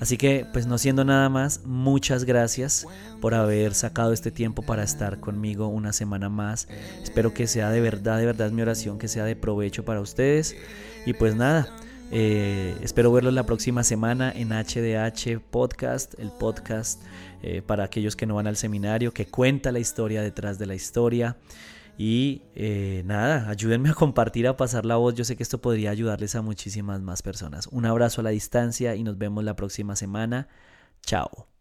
Así 0.00 0.16
que, 0.16 0.46
pues 0.52 0.66
no 0.66 0.78
siendo 0.78 1.04
nada 1.04 1.28
más, 1.28 1.60
muchas 1.64 2.24
gracias 2.24 2.86
por 3.20 3.34
haber 3.34 3.74
sacado 3.74 4.12
este 4.12 4.30
tiempo 4.30 4.62
para 4.62 4.82
estar 4.82 5.20
conmigo 5.20 5.68
una 5.68 5.92
semana 5.92 6.28
más. 6.28 6.68
Espero 7.02 7.34
que 7.34 7.46
sea 7.46 7.70
de 7.70 7.80
verdad, 7.80 8.18
de 8.18 8.26
verdad 8.26 8.50
mi 8.50 8.62
oración, 8.62 8.98
que 8.98 9.08
sea 9.08 9.24
de 9.24 9.36
provecho 9.36 9.84
para 9.84 10.00
ustedes. 10.00 10.56
Y 11.06 11.12
pues 11.14 11.36
nada, 11.36 11.68
eh, 12.10 12.76
espero 12.82 13.10
verlos 13.10 13.32
la 13.32 13.46
próxima 13.46 13.84
semana 13.84 14.30
en 14.34 14.50
HDH 14.50 15.40
Podcast, 15.50 16.18
el 16.18 16.30
podcast 16.30 17.00
eh, 17.42 17.62
para 17.66 17.84
aquellos 17.84 18.16
que 18.16 18.26
no 18.26 18.34
van 18.34 18.46
al 18.46 18.56
seminario, 18.56 19.12
que 19.12 19.26
cuenta 19.26 19.72
la 19.72 19.78
historia 19.78 20.20
detrás 20.20 20.58
de 20.58 20.66
la 20.66 20.74
historia. 20.74 21.36
Y 21.98 22.42
eh, 22.54 23.02
nada, 23.04 23.48
ayúdenme 23.48 23.90
a 23.90 23.94
compartir, 23.94 24.48
a 24.48 24.56
pasar 24.56 24.86
la 24.86 24.96
voz. 24.96 25.14
Yo 25.14 25.24
sé 25.24 25.36
que 25.36 25.42
esto 25.42 25.60
podría 25.60 25.90
ayudarles 25.90 26.34
a 26.34 26.42
muchísimas 26.42 27.00
más 27.00 27.22
personas. 27.22 27.68
Un 27.68 27.86
abrazo 27.86 28.20
a 28.20 28.24
la 28.24 28.30
distancia 28.30 28.96
y 28.96 29.04
nos 29.04 29.18
vemos 29.18 29.44
la 29.44 29.56
próxima 29.56 29.96
semana. 29.96 30.48
Chao. 31.02 31.51